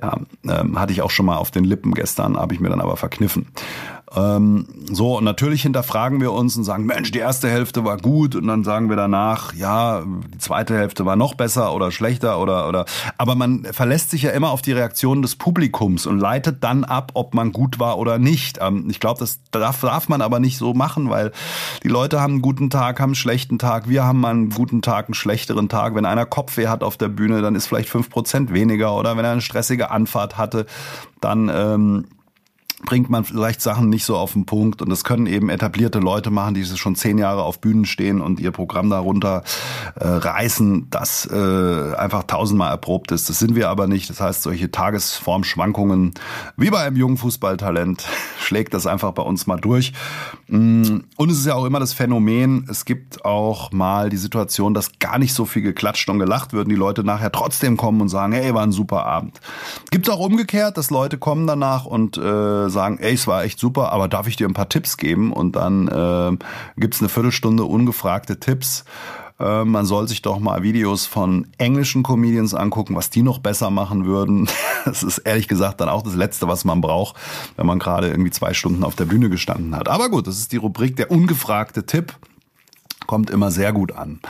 Ja, 0.00 0.18
ähm, 0.48 0.78
hatte 0.78 0.92
ich 0.92 1.02
auch 1.02 1.10
schon 1.10 1.26
mal 1.26 1.36
auf 1.36 1.50
den 1.50 1.64
Lippen 1.64 1.92
gestern, 1.92 2.38
habe 2.38 2.54
ich 2.54 2.60
mir 2.60 2.70
dann 2.70 2.80
aber 2.80 2.96
verkniffen. 2.96 3.48
Ähm, 4.14 4.66
so, 4.90 5.18
und 5.18 5.24
natürlich 5.24 5.62
hinterfragen 5.62 6.20
wir 6.20 6.32
uns 6.32 6.56
und 6.56 6.64
sagen, 6.64 6.86
Mensch, 6.86 7.10
die 7.10 7.18
erste 7.18 7.48
Hälfte 7.48 7.84
war 7.84 7.98
gut 7.98 8.34
und 8.34 8.46
dann 8.46 8.64
sagen 8.64 8.88
wir 8.88 8.96
danach, 8.96 9.54
ja, 9.54 10.02
die 10.02 10.38
zweite 10.38 10.76
Hälfte 10.76 11.04
war 11.04 11.16
noch 11.16 11.34
besser 11.34 11.74
oder 11.74 11.90
schlechter 11.90 12.40
oder, 12.40 12.68
oder, 12.68 12.86
aber 13.18 13.34
man 13.34 13.66
verlässt 13.70 14.10
sich 14.10 14.22
ja 14.22 14.30
immer 14.30 14.50
auf 14.50 14.62
die 14.62 14.72
Reaktion 14.72 15.20
des 15.20 15.36
Publikums 15.36 16.06
und 16.06 16.18
leitet 16.18 16.64
dann 16.64 16.84
ab, 16.84 17.12
ob 17.14 17.34
man 17.34 17.52
gut 17.52 17.78
war 17.78 17.98
oder 17.98 18.18
nicht. 18.18 18.58
Ähm, 18.62 18.86
ich 18.88 18.98
glaube, 18.98 19.20
das 19.20 19.40
darf, 19.50 19.80
darf 19.80 20.08
man 20.08 20.22
aber 20.22 20.40
nicht 20.40 20.56
so 20.56 20.72
machen, 20.72 21.10
weil 21.10 21.32
die 21.82 21.88
Leute 21.88 22.20
haben 22.20 22.34
einen 22.34 22.42
guten 22.42 22.70
Tag, 22.70 23.00
haben 23.00 23.10
einen 23.10 23.14
schlechten 23.14 23.58
Tag, 23.58 23.88
wir 23.88 24.04
haben 24.04 24.20
mal 24.20 24.30
einen 24.30 24.50
guten 24.50 24.80
Tag, 24.80 25.08
einen 25.08 25.14
schlechteren 25.14 25.68
Tag. 25.68 25.94
Wenn 25.94 26.06
einer 26.06 26.26
Kopfweh 26.26 26.68
hat 26.68 26.82
auf 26.82 26.96
der 26.96 27.08
Bühne, 27.08 27.42
dann 27.42 27.54
ist 27.54 27.66
vielleicht 27.66 27.90
fünf 27.90 28.08
Prozent 28.08 28.54
weniger 28.54 28.94
oder 28.96 29.16
wenn 29.16 29.24
er 29.24 29.32
eine 29.32 29.42
stressige 29.42 29.90
Anfahrt 29.90 30.38
hatte, 30.38 30.64
dann, 31.20 31.50
ähm, 31.52 32.04
bringt 32.84 33.10
man 33.10 33.24
vielleicht 33.24 33.60
Sachen 33.60 33.88
nicht 33.88 34.04
so 34.04 34.16
auf 34.16 34.32
den 34.32 34.46
Punkt. 34.46 34.82
Und 34.82 34.88
das 34.88 35.02
können 35.02 35.26
eben 35.26 35.50
etablierte 35.50 35.98
Leute 35.98 36.30
machen, 36.30 36.54
die 36.54 36.64
schon 36.64 36.94
zehn 36.94 37.18
Jahre 37.18 37.42
auf 37.42 37.60
Bühnen 37.60 37.84
stehen 37.84 38.20
und 38.20 38.38
ihr 38.40 38.52
Programm 38.52 38.90
darunter 38.90 39.42
äh, 39.96 40.06
reißen, 40.06 40.88
das 40.90 41.26
äh, 41.26 41.94
einfach 41.96 42.24
tausendmal 42.24 42.70
erprobt 42.70 43.10
ist. 43.10 43.28
Das 43.28 43.38
sind 43.38 43.56
wir 43.56 43.68
aber 43.68 43.86
nicht. 43.86 44.08
Das 44.10 44.20
heißt, 44.20 44.42
solche 44.42 44.70
Tagesformschwankungen, 44.70 46.14
wie 46.56 46.70
bei 46.70 46.80
einem 46.80 46.96
jungen 46.96 47.16
Fußballtalent, 47.16 48.06
schlägt 48.40 48.74
das 48.74 48.86
einfach 48.86 49.12
bei 49.12 49.22
uns 49.22 49.46
mal 49.46 49.58
durch. 49.58 49.92
Mm, 50.46 50.98
und 51.16 51.30
es 51.30 51.38
ist 51.38 51.46
ja 51.46 51.54
auch 51.54 51.64
immer 51.64 51.80
das 51.80 51.92
Phänomen, 51.92 52.66
es 52.70 52.84
gibt 52.84 53.24
auch 53.24 53.72
mal 53.72 54.08
die 54.08 54.16
Situation, 54.16 54.72
dass 54.72 54.98
gar 54.98 55.18
nicht 55.18 55.34
so 55.34 55.44
viel 55.44 55.62
geklatscht 55.62 56.08
und 56.08 56.18
gelacht 56.18 56.52
wird 56.52 56.64
und 56.64 56.70
die 56.70 56.76
Leute 56.76 57.02
nachher 57.02 57.32
trotzdem 57.32 57.76
kommen 57.76 58.00
und 58.00 58.08
sagen, 58.08 58.32
hey, 58.32 58.54
war 58.54 58.62
ein 58.62 58.72
super 58.72 59.04
Abend. 59.04 59.40
Gibt 59.90 60.08
auch 60.08 60.20
umgekehrt, 60.20 60.76
dass 60.76 60.90
Leute 60.90 61.18
kommen 61.18 61.46
danach 61.46 61.84
und 61.84 62.16
äh, 62.16 62.67
sagen, 62.70 62.98
ey, 62.98 63.14
es 63.14 63.26
war 63.26 63.44
echt 63.44 63.58
super, 63.58 63.92
aber 63.92 64.08
darf 64.08 64.26
ich 64.26 64.36
dir 64.36 64.48
ein 64.48 64.54
paar 64.54 64.68
Tipps 64.68 64.96
geben? 64.96 65.32
Und 65.32 65.56
dann 65.56 65.88
äh, 65.88 66.36
gibt 66.80 67.00
eine 67.00 67.08
Viertelstunde 67.08 67.64
ungefragte 67.64 68.40
Tipps. 68.40 68.84
Äh, 69.38 69.64
man 69.64 69.86
soll 69.86 70.08
sich 70.08 70.22
doch 70.22 70.38
mal 70.38 70.62
Videos 70.62 71.06
von 71.06 71.46
englischen 71.58 72.02
Comedians 72.02 72.54
angucken, 72.54 72.96
was 72.96 73.10
die 73.10 73.22
noch 73.22 73.38
besser 73.38 73.70
machen 73.70 74.06
würden. 74.06 74.48
Das 74.84 75.02
ist 75.02 75.18
ehrlich 75.18 75.48
gesagt 75.48 75.82
dann 75.82 75.90
auch 75.90 76.00
das 76.00 76.14
Letzte, 76.14 76.48
was 76.48 76.64
man 76.64 76.80
braucht, 76.80 77.16
wenn 77.56 77.66
man 77.66 77.78
gerade 77.78 78.08
irgendwie 78.08 78.30
zwei 78.30 78.54
Stunden 78.54 78.84
auf 78.84 78.94
der 78.94 79.04
Bühne 79.04 79.28
gestanden 79.28 79.76
hat. 79.76 79.86
Aber 79.86 80.08
gut, 80.08 80.26
das 80.26 80.38
ist 80.38 80.52
die 80.52 80.56
Rubrik 80.56 80.96
der 80.96 81.10
ungefragte 81.10 81.84
Tipp. 81.84 82.14
Kommt 83.06 83.28
immer 83.28 83.50
sehr 83.50 83.74
gut 83.74 83.92
an. 83.92 84.20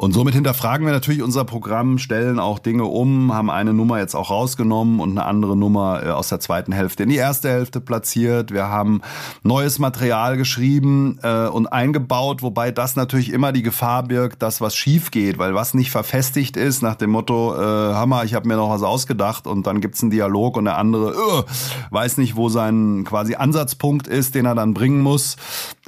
Und 0.00 0.12
somit 0.12 0.32
hinterfragen 0.32 0.86
wir 0.86 0.92
natürlich 0.92 1.22
unser 1.22 1.44
Programm, 1.44 1.98
stellen 1.98 2.38
auch 2.38 2.60
Dinge 2.60 2.84
um, 2.84 3.34
haben 3.34 3.50
eine 3.50 3.74
Nummer 3.74 3.98
jetzt 3.98 4.14
auch 4.14 4.30
rausgenommen 4.30 5.00
und 5.00 5.10
eine 5.10 5.24
andere 5.24 5.56
Nummer 5.56 6.04
äh, 6.04 6.10
aus 6.10 6.28
der 6.28 6.38
zweiten 6.38 6.70
Hälfte 6.70 7.02
in 7.02 7.08
die 7.08 7.16
erste 7.16 7.48
Hälfte 7.48 7.80
platziert. 7.80 8.52
Wir 8.52 8.68
haben 8.68 9.00
neues 9.42 9.80
Material 9.80 10.36
geschrieben 10.36 11.18
äh, 11.24 11.48
und 11.48 11.66
eingebaut, 11.66 12.42
wobei 12.42 12.70
das 12.70 12.94
natürlich 12.94 13.32
immer 13.32 13.50
die 13.50 13.64
Gefahr 13.64 14.04
birgt, 14.04 14.40
dass 14.40 14.60
was 14.60 14.76
schief 14.76 15.10
geht, 15.10 15.36
weil 15.36 15.56
was 15.56 15.74
nicht 15.74 15.90
verfestigt 15.90 16.56
ist 16.56 16.80
nach 16.80 16.94
dem 16.94 17.10
Motto, 17.10 17.56
äh, 17.56 17.58
Hammer, 17.58 18.22
ich 18.22 18.34
habe 18.34 18.46
mir 18.46 18.54
noch 18.54 18.70
was 18.70 18.84
ausgedacht 18.84 19.48
und 19.48 19.66
dann 19.66 19.80
gibt's 19.80 20.00
einen 20.02 20.12
Dialog 20.12 20.56
und 20.58 20.66
der 20.66 20.78
andere 20.78 21.10
äh, 21.10 21.42
weiß 21.90 22.18
nicht, 22.18 22.36
wo 22.36 22.48
sein 22.48 23.02
quasi 23.02 23.34
Ansatzpunkt 23.34 24.06
ist, 24.06 24.36
den 24.36 24.46
er 24.46 24.54
dann 24.54 24.74
bringen 24.74 25.00
muss, 25.00 25.38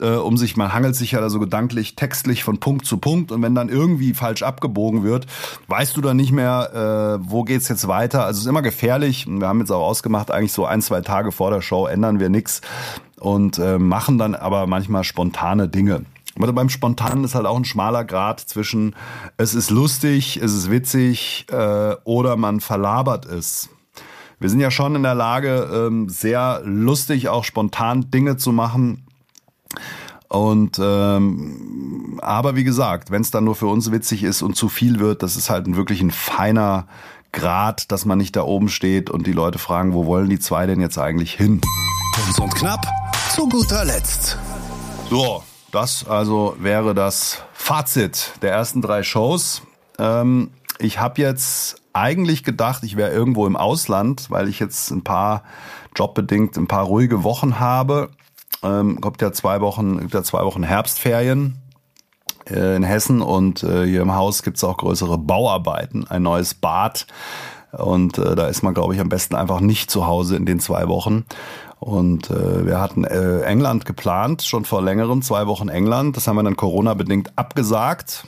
äh, 0.00 0.08
um 0.16 0.36
sich, 0.36 0.56
man 0.56 0.74
hangelt 0.74 0.96
sich 0.96 1.12
ja 1.12 1.20
da 1.20 1.30
so 1.30 1.38
gedanklich, 1.38 1.94
textlich 1.94 2.42
von 2.42 2.58
Punkt 2.58 2.86
zu 2.86 2.96
Punkt 2.96 3.30
und 3.30 3.40
wenn 3.42 3.54
dann 3.54 3.68
irgendwie 3.68 3.99
irgendwie 4.00 4.14
falsch 4.14 4.42
abgebogen 4.42 5.02
wird, 5.02 5.26
weißt 5.68 5.96
du 5.96 6.00
dann 6.00 6.16
nicht 6.16 6.32
mehr, 6.32 7.18
äh, 7.20 7.30
wo 7.30 7.44
geht's 7.44 7.68
jetzt 7.68 7.86
weiter. 7.86 8.24
Also 8.24 8.38
es 8.38 8.44
ist 8.44 8.48
immer 8.48 8.62
gefährlich. 8.62 9.26
Wir 9.28 9.46
haben 9.46 9.60
jetzt 9.60 9.70
auch 9.70 9.86
ausgemacht, 9.86 10.30
eigentlich 10.30 10.52
so 10.52 10.64
ein, 10.64 10.82
zwei 10.82 11.00
Tage 11.02 11.32
vor 11.32 11.50
der 11.50 11.60
Show 11.60 11.86
ändern 11.86 12.20
wir 12.20 12.28
nichts 12.28 12.60
und 13.18 13.58
äh, 13.58 13.78
machen 13.78 14.18
dann 14.18 14.34
aber 14.34 14.66
manchmal 14.66 15.04
spontane 15.04 15.68
Dinge. 15.68 16.04
Aber 16.36 16.52
beim 16.52 16.70
Spontanen 16.70 17.24
ist 17.24 17.34
halt 17.34 17.44
auch 17.44 17.56
ein 17.56 17.64
schmaler 17.64 18.04
Grad 18.04 18.40
zwischen 18.40 18.94
es 19.36 19.54
ist 19.54 19.70
lustig, 19.70 20.38
es 20.38 20.54
ist 20.54 20.70
witzig 20.70 21.46
äh, 21.50 21.94
oder 22.04 22.36
man 22.36 22.60
verlabert 22.60 23.26
es. 23.26 23.68
Wir 24.38 24.48
sind 24.48 24.60
ja 24.60 24.70
schon 24.70 24.94
in 24.94 25.02
der 25.02 25.14
Lage, 25.14 25.68
ähm, 25.70 26.08
sehr 26.08 26.62
lustig 26.64 27.28
auch 27.28 27.44
spontan 27.44 28.10
Dinge 28.10 28.38
zu 28.38 28.52
machen. 28.52 29.06
Und 30.30 30.78
ähm, 30.80 32.20
aber 32.22 32.54
wie 32.54 32.62
gesagt, 32.62 33.10
wenn 33.10 33.20
es 33.20 33.32
dann 33.32 33.42
nur 33.42 33.56
für 33.56 33.66
uns 33.66 33.90
witzig 33.90 34.22
ist 34.22 34.42
und 34.42 34.54
zu 34.54 34.68
viel 34.68 35.00
wird, 35.00 35.24
das 35.24 35.34
ist 35.34 35.50
halt 35.50 35.66
ein, 35.66 35.74
wirklich 35.74 36.00
ein 36.00 36.12
feiner 36.12 36.86
Grad, 37.32 37.90
dass 37.90 38.04
man 38.04 38.18
nicht 38.18 38.36
da 38.36 38.42
oben 38.42 38.68
steht 38.68 39.10
und 39.10 39.26
die 39.26 39.32
Leute 39.32 39.58
fragen, 39.58 39.92
wo 39.92 40.06
wollen 40.06 40.30
die 40.30 40.38
zwei 40.38 40.66
denn 40.66 40.80
jetzt 40.80 40.98
eigentlich 40.98 41.34
hin? 41.34 41.60
Kurz 42.14 42.38
und 42.38 42.54
knapp, 42.54 42.86
zu 43.34 43.48
guter 43.48 43.84
Letzt. 43.84 44.38
So, 45.10 45.42
das 45.72 46.06
also 46.06 46.54
wäre 46.60 46.94
das 46.94 47.42
Fazit 47.52 48.34
der 48.40 48.52
ersten 48.52 48.82
drei 48.82 49.02
Shows. 49.02 49.62
Ähm, 49.98 50.50
ich 50.78 51.00
habe 51.00 51.20
jetzt 51.20 51.82
eigentlich 51.92 52.44
gedacht, 52.44 52.84
ich 52.84 52.96
wäre 52.96 53.10
irgendwo 53.10 53.48
im 53.48 53.56
Ausland, 53.56 54.30
weil 54.30 54.46
ich 54.46 54.60
jetzt 54.60 54.92
ein 54.92 55.02
paar 55.02 55.42
jobbedingt 55.96 56.56
ein 56.56 56.68
paar 56.68 56.84
ruhige 56.84 57.24
Wochen 57.24 57.58
habe 57.58 58.10
ähm, 58.62 59.00
kommt 59.00 59.22
ja 59.22 59.32
zwei 59.32 59.60
Wochen, 59.60 59.98
gibt 59.98 60.14
ja 60.14 60.22
zwei 60.22 60.44
Wochen 60.44 60.62
Herbstferien 60.62 61.56
äh, 62.48 62.76
in 62.76 62.82
Hessen 62.82 63.22
und 63.22 63.62
äh, 63.62 63.86
hier 63.86 64.02
im 64.02 64.14
Haus 64.14 64.42
gibt's 64.42 64.64
auch 64.64 64.76
größere 64.76 65.18
Bauarbeiten, 65.18 66.06
ein 66.08 66.22
neues 66.22 66.54
Bad. 66.54 67.06
Und 67.72 68.18
äh, 68.18 68.34
da 68.34 68.48
ist 68.48 68.62
man, 68.62 68.74
glaube 68.74 68.94
ich, 68.94 69.00
am 69.00 69.08
besten 69.08 69.36
einfach 69.36 69.60
nicht 69.60 69.90
zu 69.90 70.06
Hause 70.06 70.36
in 70.36 70.44
den 70.44 70.58
zwei 70.58 70.88
Wochen. 70.88 71.24
Und 71.78 72.30
äh, 72.30 72.66
wir 72.66 72.80
hatten 72.80 73.04
äh, 73.04 73.42
England 73.42 73.86
geplant, 73.86 74.42
schon 74.42 74.64
vor 74.64 74.82
längerem, 74.82 75.22
zwei 75.22 75.46
Wochen 75.46 75.68
England. 75.68 76.16
Das 76.16 76.26
haben 76.26 76.36
wir 76.36 76.42
dann 76.42 76.56
Corona-bedingt 76.56 77.38
abgesagt. 77.38 78.26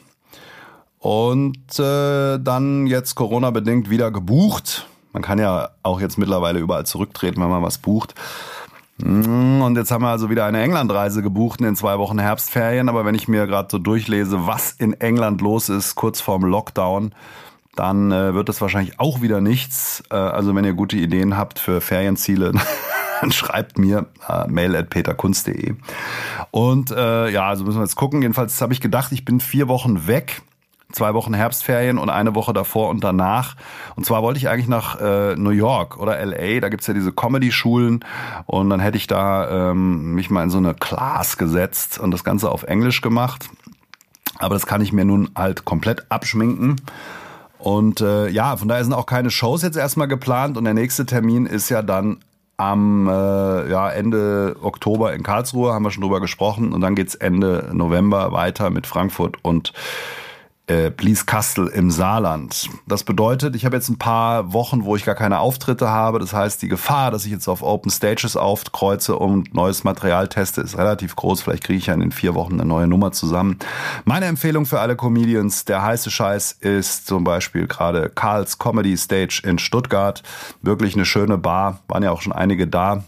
Und 0.99 1.79
äh, 1.81 2.39
dann 2.39 2.87
jetzt 2.87 3.17
Corona-bedingt 3.17 3.91
wieder 3.91 4.13
gebucht 4.13 4.87
Man 5.13 5.23
kann 5.23 5.39
ja 5.39 5.71
auch 5.83 6.01
jetzt 6.01 6.17
mittlerweile 6.17 6.61
überall 6.61 6.87
zurücktreten, 6.87 7.43
wenn 7.43 7.51
man 7.51 7.63
was 7.63 7.79
bucht. 7.79 8.15
Mm, 9.03 9.63
und 9.63 9.77
jetzt 9.77 9.91
haben 9.91 10.03
wir 10.03 10.09
also 10.09 10.31
wieder 10.31 10.45
eine 10.45 10.63
Englandreise 10.63 11.23
gebucht 11.23 11.61
in 11.61 11.67
den 11.67 11.77
zwei 11.77 11.99
Wochen 11.99 12.19
Herbstferien. 12.19 12.89
Aber 12.89 13.05
wenn 13.05 13.15
ich 13.15 13.29
mir 13.29 13.47
gerade 13.47 13.69
so 13.71 13.79
durchlese, 13.79 14.47
was 14.47 14.73
in 14.73 14.95
England 14.95 15.41
los 15.41 15.69
ist, 15.69 15.95
kurz 15.95 16.21
vorm 16.21 16.45
Lockdown, 16.45 17.15
dann 17.75 18.13
äh, 18.13 18.35
wird 18.35 18.49
das 18.49 18.61
wahrscheinlich 18.61 19.01
auch 19.01 19.23
wieder 19.23 19.41
nichts. 19.41 20.03
Äh, 20.11 20.15
also 20.15 20.55
wenn 20.55 20.65
ihr 20.65 20.75
gute 20.75 20.97
Ideen 20.97 21.37
habt 21.37 21.59
für 21.59 21.81
Ferienziele, 21.81 22.53
dann 23.21 23.33
schreibt 23.33 23.79
mir 23.79 24.07
äh, 24.29 24.47
mail 24.49 24.77
at 24.77 24.91
peterkunst.de. 24.91 25.75
Und 26.51 26.91
äh, 26.91 27.31
ja, 27.31 27.49
also 27.49 27.65
müssen 27.65 27.79
wir 27.79 27.85
jetzt 27.85 27.97
gucken. 27.97 28.23
Jedenfalls 28.23 28.61
habe 28.61 28.73
ich 28.73 28.81
gedacht, 28.81 29.13
ich 29.13 29.25
bin 29.25 29.41
vier 29.41 29.69
Wochen 29.69 30.07
weg 30.07 30.43
zwei 30.93 31.15
Wochen 31.15 31.35
Herbstferien 31.35 31.99
und 31.99 32.11
eine 32.11 32.35
Woche 32.35 32.53
davor 32.53 32.89
und 32.91 33.03
danach. 33.03 33.57
Und 33.97 34.07
zwar 34.07 34.23
wollte 34.23 34.39
ich 34.39 34.49
eigentlich 34.49 34.69
nach 34.69 35.01
äh, 35.01 35.37
New 35.37 35.51
York 35.51 35.99
oder 35.99 36.25
LA, 36.25 36.61
da 36.61 36.69
gibt's 36.69 36.87
ja 36.87 36.95
diese 36.95 37.13
Comedy-Schulen 37.13 38.05
und 38.47 38.71
dann 38.71 38.81
hätte 38.81 38.97
ich 38.97 39.07
da 39.07 39.71
ähm, 39.71 40.15
mich 40.15 40.31
mal 40.31 40.45
in 40.45 40.51
so 40.51 40.59
eine 40.59 40.75
Class 40.75 41.39
gesetzt 41.39 41.99
und 41.99 42.11
das 42.11 42.25
Ganze 42.25 42.51
auf 42.51 42.63
Englisch 42.63 43.01
gemacht. 43.01 43.49
Aber 44.39 44.55
das 44.55 44.67
kann 44.67 44.81
ich 44.81 44.93
mir 44.93 45.05
nun 45.05 45.31
halt 45.37 45.65
komplett 45.65 46.11
abschminken. 46.11 46.81
Und 47.59 48.01
äh, 48.01 48.29
ja, 48.29 48.57
von 48.57 48.67
daher 48.67 48.83
sind 48.83 48.93
auch 48.93 49.07
keine 49.07 49.31
Shows 49.31 49.63
jetzt 49.63 49.77
erstmal 49.77 50.09
geplant 50.09 50.57
und 50.57 50.65
der 50.65 50.75
nächste 50.75 51.07
Termin 51.07 51.47
ist 51.47 51.69
ja 51.69 51.83
dann 51.83 52.19
am 52.57 53.09
äh, 53.09 53.71
ja, 53.71 53.91
Ende 53.91 54.57
Oktober 54.63 55.15
in 55.15 55.23
Karlsruhe, 55.23 55.73
haben 55.73 55.85
wir 55.85 55.91
schon 55.91 56.03
drüber 56.03 56.21
gesprochen. 56.21 56.73
Und 56.73 56.81
dann 56.81 56.95
geht's 56.95 57.15
Ende 57.15 57.71
November 57.73 58.33
weiter 58.33 58.71
mit 58.71 58.87
Frankfurt 58.87 59.37
und 59.43 59.73
äh, 60.69 60.91
Blieskastel 60.91 61.67
im 61.67 61.91
Saarland. 61.91 62.69
Das 62.87 63.03
bedeutet, 63.03 63.57
ich 63.57 63.65
habe 63.65 63.77
jetzt 63.77 63.89
ein 63.89 63.99
paar 63.99 64.53
Wochen, 64.53 64.85
wo 64.85 64.95
ich 64.95 65.05
gar 65.05 65.17
keine 65.17 65.41
Auftritte 65.41 65.89
habe. 65.89 66.21
Das 66.21 66.33
heißt, 66.33 66.63
die 66.63 66.69
Gefahr, 66.69 67.11
dass 67.11 67.25
ich 67.25 67.33
jetzt 67.33 67.49
auf 67.49 67.63
Open 67.63 67.91
Stages 67.91 68.37
aufkreuze 68.37 69.17
und 69.17 69.55
neues 69.55 69.83
Material 69.83 70.29
teste, 70.29 70.61
ist 70.61 70.79
relativ 70.79 71.17
groß. 71.17 71.43
Vielleicht 71.43 71.65
kriege 71.65 71.79
ich 71.79 71.87
ja 71.87 71.95
in 71.95 72.01
den 72.01 72.13
vier 72.13 72.35
Wochen 72.35 72.55
eine 72.55 72.65
neue 72.65 72.87
Nummer 72.87 73.11
zusammen. 73.11 73.59
Meine 74.05 74.27
Empfehlung 74.27 74.65
für 74.65 74.81
alle 74.81 74.95
Comedians, 74.95 75.65
der 75.65 75.83
heiße 75.83 76.11
Scheiß 76.11 76.53
ist 76.61 77.07
zum 77.07 77.25
Beispiel 77.25 77.67
gerade 77.67 78.09
Karls 78.09 78.59
Comedy 78.59 78.97
Stage 78.97 79.43
in 79.45 79.59
Stuttgart. 79.59 80.23
Wirklich 80.63 80.95
eine 80.95 81.05
schöne 81.05 81.39
Bar. 81.39 81.81
Waren 81.89 82.05
ja 82.05 82.13
auch 82.13 82.23
schon 82.23 82.33
einige 82.33 82.69
da 82.69 83.03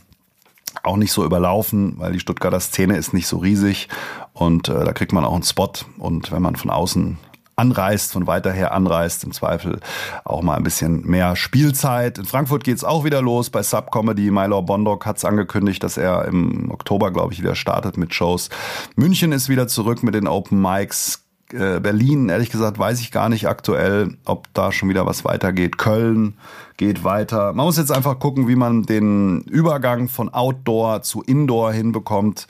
auch 0.83 0.97
nicht 0.97 1.12
so 1.12 1.25
überlaufen, 1.25 1.95
weil 1.99 2.12
die 2.12 2.21
Stuttgarter 2.21 2.59
Szene 2.59 2.97
ist 2.97 3.14
nicht 3.14 3.29
so 3.29 3.38
riesig 3.38 3.88
und 4.33 4.69
äh, 4.69 4.85
da 4.85 4.93
kriegt 4.93 5.12
man 5.12 5.25
auch 5.25 5.35
einen 5.35 5.45
Spot 5.45 5.71
und 5.99 6.33
wenn 6.33 6.43
man 6.43 6.57
von 6.57 6.71
außen 6.71 7.17
anreist, 7.57 8.12
von 8.12 8.27
weiter 8.27 8.53
her 8.53 8.73
anreist, 8.73 9.25
im 9.25 9.33
Zweifel 9.33 9.81
auch 10.25 10.43
mal 10.43 10.57
ein 10.57 10.62
bisschen 10.64 11.07
mehr 11.07 11.37
Spielzeit. 11.37 12.19
In 12.19 12.25
Frankfurt 12.25 12.64
geht's 12.64 12.85
auch 12.85 13.05
wieder 13.05 13.23
los 13.23 13.51
bei 13.51 13.62
Subcomedy. 13.62 14.31
Milo 14.31 14.62
Bondock 14.62 15.07
hat's 15.07 15.25
angekündigt, 15.25 15.83
dass 15.83 15.97
er 15.97 16.25
im 16.27 16.71
Oktober, 16.71 17.12
glaube 17.12 17.33
ich, 17.33 17.40
wieder 17.40 17.55
startet 17.55 17.97
mit 17.97 18.14
Shows. 18.14 18.51
München 18.97 19.33
ist 19.33 19.49
wieder 19.49 19.69
zurück 19.69 20.03
mit 20.03 20.14
den 20.14 20.27
Open 20.27 20.61
Mics. 20.61 21.25
Äh, 21.53 21.79
Berlin, 21.81 22.31
ehrlich 22.31 22.51
gesagt, 22.51 22.79
weiß 22.79 23.01
ich 23.01 23.12
gar 23.12 23.29
nicht 23.29 23.47
aktuell, 23.47 24.17
ob 24.25 24.53
da 24.55 24.73
schon 24.73 24.88
wieder 24.88 25.07
was 25.07 25.25
weitergeht. 25.25 25.79
Köln 25.79 26.35
geht 26.77 27.05
weiter. 27.05 27.53
Man 27.53 27.67
muss 27.67 27.77
jetzt 27.77 27.93
einfach 27.93 28.19
gucken, 28.19 28.49
wie 28.49 28.57
man 28.57 28.83
den 28.83 29.43
Übergang 29.43 30.09
von 30.09 30.33
Outdoor 30.33 31.03
zu 31.03 31.23
Indoor 31.23 31.73
hinbekommt. 31.73 32.49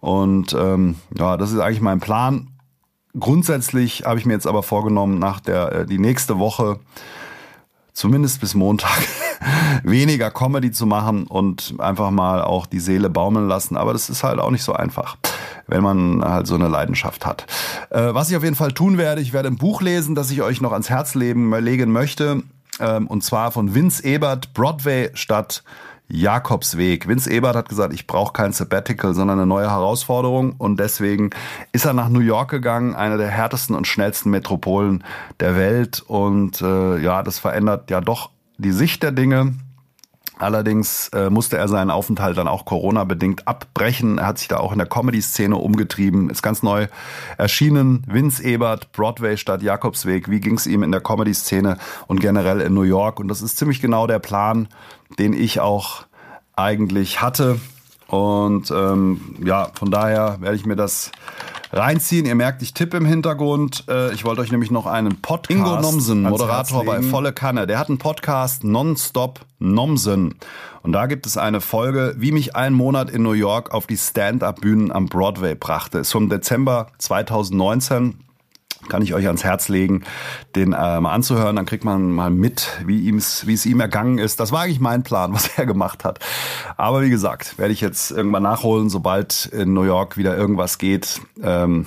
Und 0.00 0.52
ähm, 0.52 0.96
ja, 1.16 1.36
das 1.36 1.50
ist 1.50 1.58
eigentlich 1.58 1.80
mein 1.80 1.98
Plan. 1.98 2.50
Grundsätzlich 3.18 4.04
habe 4.04 4.18
ich 4.18 4.26
mir 4.26 4.32
jetzt 4.32 4.46
aber 4.46 4.62
vorgenommen, 4.62 5.18
nach 5.18 5.40
der 5.40 5.72
äh, 5.72 5.86
die 5.86 5.98
nächste 5.98 6.38
Woche 6.38 6.80
zumindest 7.92 8.40
bis 8.40 8.54
Montag 8.54 8.98
weniger 9.84 10.30
Comedy 10.30 10.72
zu 10.72 10.84
machen 10.84 11.26
und 11.26 11.74
einfach 11.78 12.10
mal 12.10 12.42
auch 12.42 12.66
die 12.66 12.80
Seele 12.80 13.08
baumeln 13.08 13.48
lassen. 13.48 13.76
Aber 13.76 13.92
das 13.92 14.10
ist 14.10 14.24
halt 14.24 14.40
auch 14.40 14.50
nicht 14.50 14.64
so 14.64 14.72
einfach, 14.72 15.16
wenn 15.68 15.82
man 15.82 16.24
halt 16.24 16.46
so 16.46 16.56
eine 16.56 16.68
Leidenschaft 16.68 17.24
hat. 17.24 17.46
Äh, 17.90 18.12
was 18.12 18.30
ich 18.30 18.36
auf 18.36 18.42
jeden 18.42 18.56
Fall 18.56 18.72
tun 18.72 18.98
werde, 18.98 19.20
ich 19.20 19.32
werde 19.32 19.48
ein 19.48 19.56
Buch 19.56 19.80
lesen, 19.80 20.14
das 20.14 20.30
ich 20.30 20.42
euch 20.42 20.60
noch 20.60 20.72
ans 20.72 20.90
Herz 20.90 21.14
legen, 21.14 21.48
möchte. 21.92 22.42
Ähm, 22.80 23.06
und 23.06 23.22
zwar 23.22 23.52
von 23.52 23.74
Vince 23.74 24.04
Ebert, 24.04 24.52
Broadway 24.54 25.10
statt 25.14 25.62
Jakobsweg. 26.08 27.08
Vince 27.08 27.30
Ebert 27.30 27.56
hat 27.56 27.68
gesagt, 27.68 27.94
ich 27.94 28.06
brauche 28.06 28.32
kein 28.32 28.52
Sabbatical, 28.52 29.14
sondern 29.14 29.38
eine 29.38 29.46
neue 29.46 29.70
Herausforderung. 29.70 30.54
Und 30.58 30.78
deswegen 30.78 31.30
ist 31.72 31.86
er 31.86 31.94
nach 31.94 32.08
New 32.08 32.20
York 32.20 32.50
gegangen, 32.50 32.94
eine 32.94 33.16
der 33.16 33.28
härtesten 33.28 33.74
und 33.74 33.86
schnellsten 33.86 34.30
Metropolen 34.30 35.02
der 35.40 35.56
Welt. 35.56 36.02
Und 36.06 36.60
äh, 36.60 36.98
ja, 36.98 37.22
das 37.22 37.38
verändert 37.38 37.90
ja 37.90 38.00
doch 38.00 38.30
die 38.58 38.72
Sicht 38.72 39.02
der 39.02 39.12
Dinge. 39.12 39.54
Allerdings 40.38 41.08
äh, 41.08 41.30
musste 41.30 41.56
er 41.56 41.68
seinen 41.68 41.90
Aufenthalt 41.90 42.36
dann 42.36 42.48
auch 42.48 42.64
Corona-bedingt 42.64 43.46
abbrechen. 43.46 44.18
Er 44.18 44.26
hat 44.26 44.38
sich 44.38 44.48
da 44.48 44.58
auch 44.58 44.72
in 44.72 44.78
der 44.78 44.88
Comedy-Szene 44.88 45.56
umgetrieben, 45.56 46.28
ist 46.28 46.42
ganz 46.42 46.62
neu 46.62 46.88
erschienen. 47.38 48.02
Vince 48.08 48.42
Ebert, 48.42 48.90
Broadway 48.92 49.36
statt 49.36 49.62
Jakobsweg. 49.62 50.28
Wie 50.28 50.40
ging 50.40 50.56
es 50.56 50.66
ihm 50.66 50.82
in 50.82 50.90
der 50.90 51.00
Comedy-Szene 51.00 51.78
und 52.08 52.20
generell 52.20 52.60
in 52.60 52.74
New 52.74 52.82
York? 52.82 53.20
Und 53.20 53.28
das 53.28 53.42
ist 53.42 53.58
ziemlich 53.58 53.80
genau 53.80 54.06
der 54.08 54.18
Plan, 54.18 54.68
den 55.18 55.34
ich 55.34 55.60
auch 55.60 56.04
eigentlich 56.56 57.22
hatte. 57.22 57.60
Und 58.08 58.70
ähm, 58.70 59.36
ja, 59.44 59.68
von 59.74 59.90
daher 59.90 60.38
werde 60.40 60.56
ich 60.56 60.66
mir 60.66 60.76
das 60.76 61.12
reinziehen. 61.74 62.24
Ihr 62.26 62.34
merkt, 62.34 62.62
ich 62.62 62.72
tippe 62.72 62.96
im 62.96 63.06
Hintergrund. 63.06 63.84
Äh, 63.88 64.12
ich 64.14 64.24
wollte 64.24 64.40
euch 64.40 64.52
nämlich 64.52 64.70
noch 64.70 64.86
einen 64.86 65.20
Podcast. 65.20 65.58
Ingo 65.58 65.80
Nomsen, 65.80 66.22
Moderator 66.22 66.84
bei 66.84 67.02
Volle 67.02 67.32
Kanne, 67.32 67.66
der 67.66 67.78
hat 67.78 67.88
einen 67.88 67.98
Podcast 67.98 68.64
Nonstop 68.64 69.40
Nomsen. 69.58 70.34
Und 70.82 70.92
da 70.92 71.06
gibt 71.06 71.26
es 71.26 71.36
eine 71.36 71.60
Folge, 71.60 72.14
wie 72.18 72.32
mich 72.32 72.54
ein 72.54 72.72
Monat 72.74 73.10
in 73.10 73.22
New 73.22 73.32
York 73.32 73.72
auf 73.72 73.86
die 73.86 73.96
Stand-up-Bühnen 73.96 74.92
am 74.92 75.06
Broadway 75.06 75.54
brachte. 75.54 75.98
Ist 75.98 76.12
vom 76.12 76.28
Dezember 76.28 76.88
2019 76.98 78.18
kann 78.88 79.02
ich 79.02 79.14
euch 79.14 79.26
ans 79.26 79.44
Herz 79.44 79.68
legen, 79.68 80.04
den 80.54 80.72
äh, 80.72 81.00
mal 81.00 81.12
anzuhören. 81.12 81.56
Dann 81.56 81.66
kriegt 81.66 81.84
man 81.84 82.10
mal 82.10 82.30
mit, 82.30 82.68
wie, 82.84 83.08
ihm's, 83.08 83.46
wie 83.46 83.54
es 83.54 83.66
ihm 83.66 83.80
ergangen 83.80 84.18
ist. 84.18 84.40
Das 84.40 84.52
war 84.52 84.62
eigentlich 84.62 84.80
mein 84.80 85.02
Plan, 85.02 85.32
was 85.34 85.50
er 85.56 85.66
gemacht 85.66 86.04
hat. 86.04 86.18
Aber 86.76 87.02
wie 87.02 87.10
gesagt, 87.10 87.58
werde 87.58 87.72
ich 87.72 87.80
jetzt 87.80 88.10
irgendwann 88.10 88.42
nachholen, 88.42 88.90
sobald 88.90 89.46
in 89.46 89.74
New 89.74 89.82
York 89.82 90.16
wieder 90.16 90.36
irgendwas 90.36 90.78
geht. 90.78 91.20
Ähm, 91.42 91.86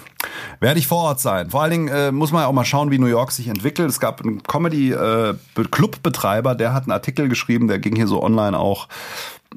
werde 0.60 0.80
ich 0.80 0.88
vor 0.88 1.04
Ort 1.04 1.20
sein. 1.20 1.50
Vor 1.50 1.62
allen 1.62 1.72
Dingen 1.72 1.88
äh, 1.88 2.12
muss 2.12 2.32
man 2.32 2.42
ja 2.42 2.48
auch 2.48 2.54
mal 2.54 2.66
schauen, 2.66 2.92
wie 2.92 3.00
New 3.00 3.08
York 3.08 3.32
sich 3.32 3.48
entwickelt. 3.48 3.90
Es 3.90 4.00
gab 4.00 4.22
einen 4.22 4.44
Comedy-Club-Betreiber, 4.44 6.52
äh, 6.52 6.58
der 6.58 6.74
hat 6.74 6.84
einen 6.84 6.92
Artikel 6.92 7.30
geschrieben, 7.30 7.68
der 7.68 7.80
ging 7.80 7.96
hier 7.96 8.08
so 8.08 8.24
online 8.24 8.58
auch 8.58 8.88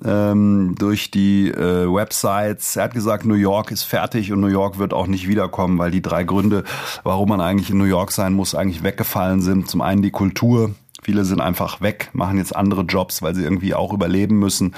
ähm, 0.05 0.75
durch 0.79 1.11
die 1.11 1.49
äh, 1.49 1.93
Websites. 1.93 2.77
Er 2.77 2.85
hat 2.85 2.95
gesagt, 2.95 3.25
New 3.25 3.35
York 3.35 3.71
ist 3.71 3.85
fertig 3.85 4.33
und 4.33 4.41
New 4.41 4.47
York 4.47 4.79
wird 4.79 4.95
auch 4.95 5.07
nicht 5.07 5.29
wiederkommen, 5.29 5.79
weil 5.79 5.91
die 5.91 6.03
drei 6.03 6.25
Gründe, 6.25 6.65
warum 7.03 7.29
man 7.29 7.41
eigentlich 7.41 7.71
in 7.71 7.79
New 7.79 7.85
York 7.85 8.13
sein 8.13 8.33
muss, 8.33 8.55
eigentlich 8.55 8.83
weggefallen 8.83 9.43
sind. 9.43 9.69
Zum 9.69 9.81
einen 9.81 10.03
die 10.03 10.11
Kultur, 10.11 10.75
Viele 11.03 11.25
sind 11.25 11.41
einfach 11.41 11.81
weg, 11.81 12.11
machen 12.13 12.37
jetzt 12.37 12.55
andere 12.55 12.83
Jobs, 12.83 13.23
weil 13.23 13.35
sie 13.35 13.43
irgendwie 13.43 13.75
auch 13.75 13.93
überleben 13.93 14.39
müssen. 14.39 14.75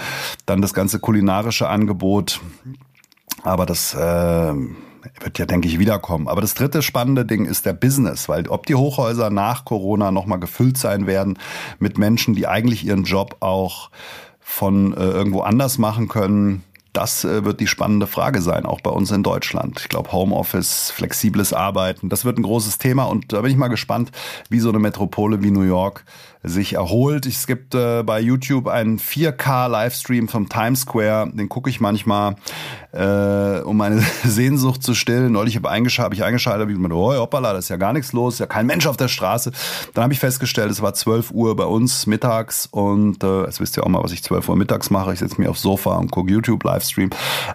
Dann 0.47 0.63
das 0.63 0.73
ganze 0.73 1.01
kulinarische 1.01 1.69
Angebot. 1.69 2.41
Aber 3.43 3.67
das 3.67 3.93
äh, 3.95 3.99
wird 5.21 5.39
ja, 5.39 5.47
denke 5.47 5.69
ich, 5.69 5.79
wiederkommen. 5.79 6.29
Aber 6.29 6.41
das 6.41 6.55
dritte 6.55 6.83
spannende 6.83 7.25
Ding 7.25 7.45
ist 7.45 7.67
der 7.67 7.73
Business, 7.73 8.29
weil 8.29 8.47
ob 8.49 8.67
die 8.67 8.75
Hochhäuser 8.75 9.31
nach 9.31 9.65
Corona 9.65 10.13
nochmal 10.13 10.39
gefüllt 10.39 10.79
sein 10.79 11.07
werden 11.07 11.39
mit 11.81 11.99
Menschen, 11.99 12.35
die 12.35 12.47
eigentlich 12.47 12.85
ihren 12.87 13.05
Job 13.05 13.37
auch 13.41 13.91
von 14.53 14.93
äh, 14.93 15.01
irgendwo 15.01 15.41
anders 15.41 15.79
machen 15.79 16.09
können, 16.09 16.63
das 16.93 17.25
äh, 17.25 17.45
wird 17.45 17.61
die 17.61 17.67
spannende 17.67 18.07
Frage 18.07 18.43
sein, 18.43 18.67
auch 18.67 18.81
bei 18.81 18.91
uns 18.91 19.11
in 19.11 19.23
Deutschland. 19.23 19.81
Ich 19.81 19.89
glaube, 19.89 20.13
Homeoffice, 20.13 20.91
flexibles 20.91 21.53
Arbeiten, 21.53 22.09
das 22.09 22.25
wird 22.25 22.39
ein 22.39 22.43
großes 22.43 22.79
Thema 22.79 23.05
und 23.05 23.33
da 23.33 23.41
bin 23.41 23.51
ich 23.51 23.57
mal 23.57 23.69
gespannt, 23.69 24.13
wie 24.49 24.61
so 24.61 24.69
eine 24.69 24.79
Metropole 24.79 25.43
wie 25.43 25.51
New 25.51 25.63
York 25.63 26.05
sich 26.45 26.75
erholt. 26.75 27.27
Es 27.27 27.47
gibt 27.47 27.75
äh, 27.75 28.03
bei 28.03 28.21
YouTube 28.21 28.67
einen 28.67 28.99
4K-Livestream 28.99 30.29
vom 30.29 30.49
Times 30.49 30.81
Square, 30.81 31.31
den 31.33 31.49
gucke 31.49 31.71
ich 31.71 31.81
manchmal, 31.81 32.35
äh, 32.93 33.61
um 33.61 33.77
meine 33.77 34.01
Sehnsucht 34.25 34.83
zu 34.83 34.95
stillen. 34.95 35.33
Neulich 35.33 35.57
habe 35.57 35.71
eingeschaltet, 35.71 36.13
hab 36.13 36.15
ich 36.15 36.25
eingeschaltet, 36.25 36.63
habe 36.63 36.73
ich 36.73 36.77
gedacht, 36.77 36.93
oh, 36.93 37.15
hoppala, 37.15 37.53
da 37.53 37.59
ist 37.59 37.69
ja 37.69 37.77
gar 37.77 37.93
nichts 37.93 38.13
los, 38.13 38.39
ja 38.41 38.47
kein 38.47 38.67
Mensch 38.67 38.87
auf 38.87 38.97
der 38.97 39.09
Straße. 39.09 39.53
Dann 39.95 40.03
habe 40.03 40.13
ich 40.13 40.19
festgestellt, 40.19 40.71
es 40.71 40.83
war 40.83 40.95
12 40.95 41.31
Uhr 41.31 41.55
bei 41.55 41.65
uns 41.65 42.07
mittags 42.07 42.67
und 42.71 43.23
äh, 43.23 43.45
jetzt 43.45 43.61
wisst 43.61 43.77
ihr 43.77 43.85
auch 43.85 43.89
mal, 43.89 44.03
was 44.03 44.13
ich 44.13 44.25
12 44.25 44.49
Uhr 44.49 44.57
mittags 44.57 44.91
mache. 44.91 45.13
Ich 45.13 45.21
setze 45.21 45.41
mich 45.41 45.49
aufs 45.49 45.63
Sofa 45.63 45.97
und 45.97 46.11
gucke 46.11 46.33
YouTube-Livestream. 46.83 47.11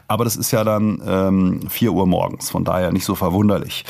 Aber 0.08 0.24
das 0.24 0.36
ist 0.36 0.52
ja 0.52 0.64
dann 0.64 1.02
ähm, 1.06 1.70
4 1.70 1.92
Uhr 1.92 2.08
morgens, 2.08 2.50
von 2.50 2.64
daher 2.64 2.92
nicht 2.92 3.06
so 3.06 3.16
verwunderlich. 3.16 3.86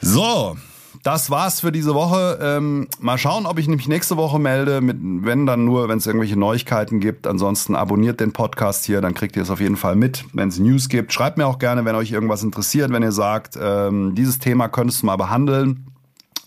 So, 0.00 0.56
das 1.02 1.30
war's 1.30 1.60
für 1.60 1.72
diese 1.72 1.94
Woche. 1.94 2.38
Ähm, 2.40 2.88
mal 3.00 3.18
schauen, 3.18 3.46
ob 3.46 3.58
ich 3.58 3.68
mich 3.68 3.88
nächste 3.88 4.16
Woche 4.16 4.38
melde. 4.38 4.80
Mit, 4.80 4.98
wenn 5.00 5.46
dann 5.46 5.64
nur, 5.64 5.88
wenn 5.88 5.98
es 5.98 6.06
irgendwelche 6.06 6.38
Neuigkeiten 6.38 7.00
gibt. 7.00 7.26
Ansonsten 7.26 7.74
abonniert 7.74 8.20
den 8.20 8.32
Podcast 8.32 8.84
hier, 8.84 9.00
dann 9.00 9.14
kriegt 9.14 9.36
ihr 9.36 9.42
es 9.42 9.50
auf 9.50 9.60
jeden 9.60 9.76
Fall 9.76 9.96
mit, 9.96 10.24
wenn 10.32 10.48
es 10.48 10.58
News 10.58 10.88
gibt. 10.88 11.12
Schreibt 11.12 11.38
mir 11.38 11.46
auch 11.46 11.58
gerne, 11.58 11.84
wenn 11.84 11.94
euch 11.94 12.12
irgendwas 12.12 12.42
interessiert, 12.42 12.90
wenn 12.92 13.02
ihr 13.02 13.12
sagt, 13.12 13.58
ähm, 13.60 14.14
dieses 14.14 14.38
Thema 14.38 14.68
könntest 14.68 15.02
du 15.02 15.06
mal 15.06 15.16
behandeln. 15.16 15.93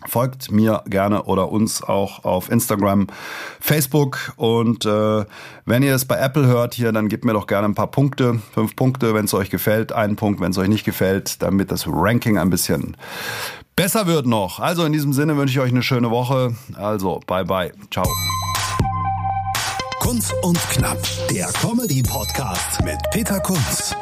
Folgt 0.08 0.52
mir 0.52 0.84
gerne 0.88 1.24
oder 1.24 1.52
uns 1.52 1.84
auch 1.84 2.24
auf 2.24 2.50
Instagram, 2.50 3.08
Facebook 3.60 4.34
und 4.38 4.86
äh, 4.86 5.26
wenn 5.66 5.84
ihr 5.84 5.94
es 5.94 6.06
bei 6.06 6.18
Apple 6.18 6.48
hört 6.48 6.74
hier, 6.74 6.92
dann 6.92 7.10
gebt 7.10 7.26
mir 7.26 7.34
doch 7.34 7.48
gerne 7.48 7.68
ein 7.68 7.76
paar 7.76 7.92
Punkte, 7.92 8.40
fünf 8.54 8.76
Punkte, 8.76 9.14
wenn 9.14 9.26
es 9.26 9.34
euch 9.34 9.50
gefällt, 9.50 9.92
einen 9.92 10.16
Punkt, 10.16 10.40
wenn 10.40 10.52
es 10.52 10.58
euch 10.58 10.70
nicht 10.70 10.86
gefällt, 10.86 11.42
damit 11.42 11.72
das 11.72 11.86
Ranking 11.88 12.38
ein 12.38 12.50
bisschen 12.50 12.96
besser 13.76 14.08
wird 14.08 14.26
noch. 14.26 14.60
Also 14.60 14.86
in 14.86 14.94
diesem 14.94 15.14
Sinne 15.14 15.38
wünsche 15.38 15.54
ich 15.54 15.60
euch 15.60 15.72
eine 15.72 15.84
schöne 15.84 16.10
Woche. 16.10 16.56
Also 16.76 17.22
bye 17.28 17.46
bye, 17.46 17.72
ciao. 17.92 18.08
Kunz 20.00 20.34
und 20.42 20.58
Knapp, 20.70 21.00
der 21.30 21.48
Comedy-Podcast 21.48 22.82
mit 22.84 22.98
Peter 23.12 23.42
Kunz. 23.42 23.94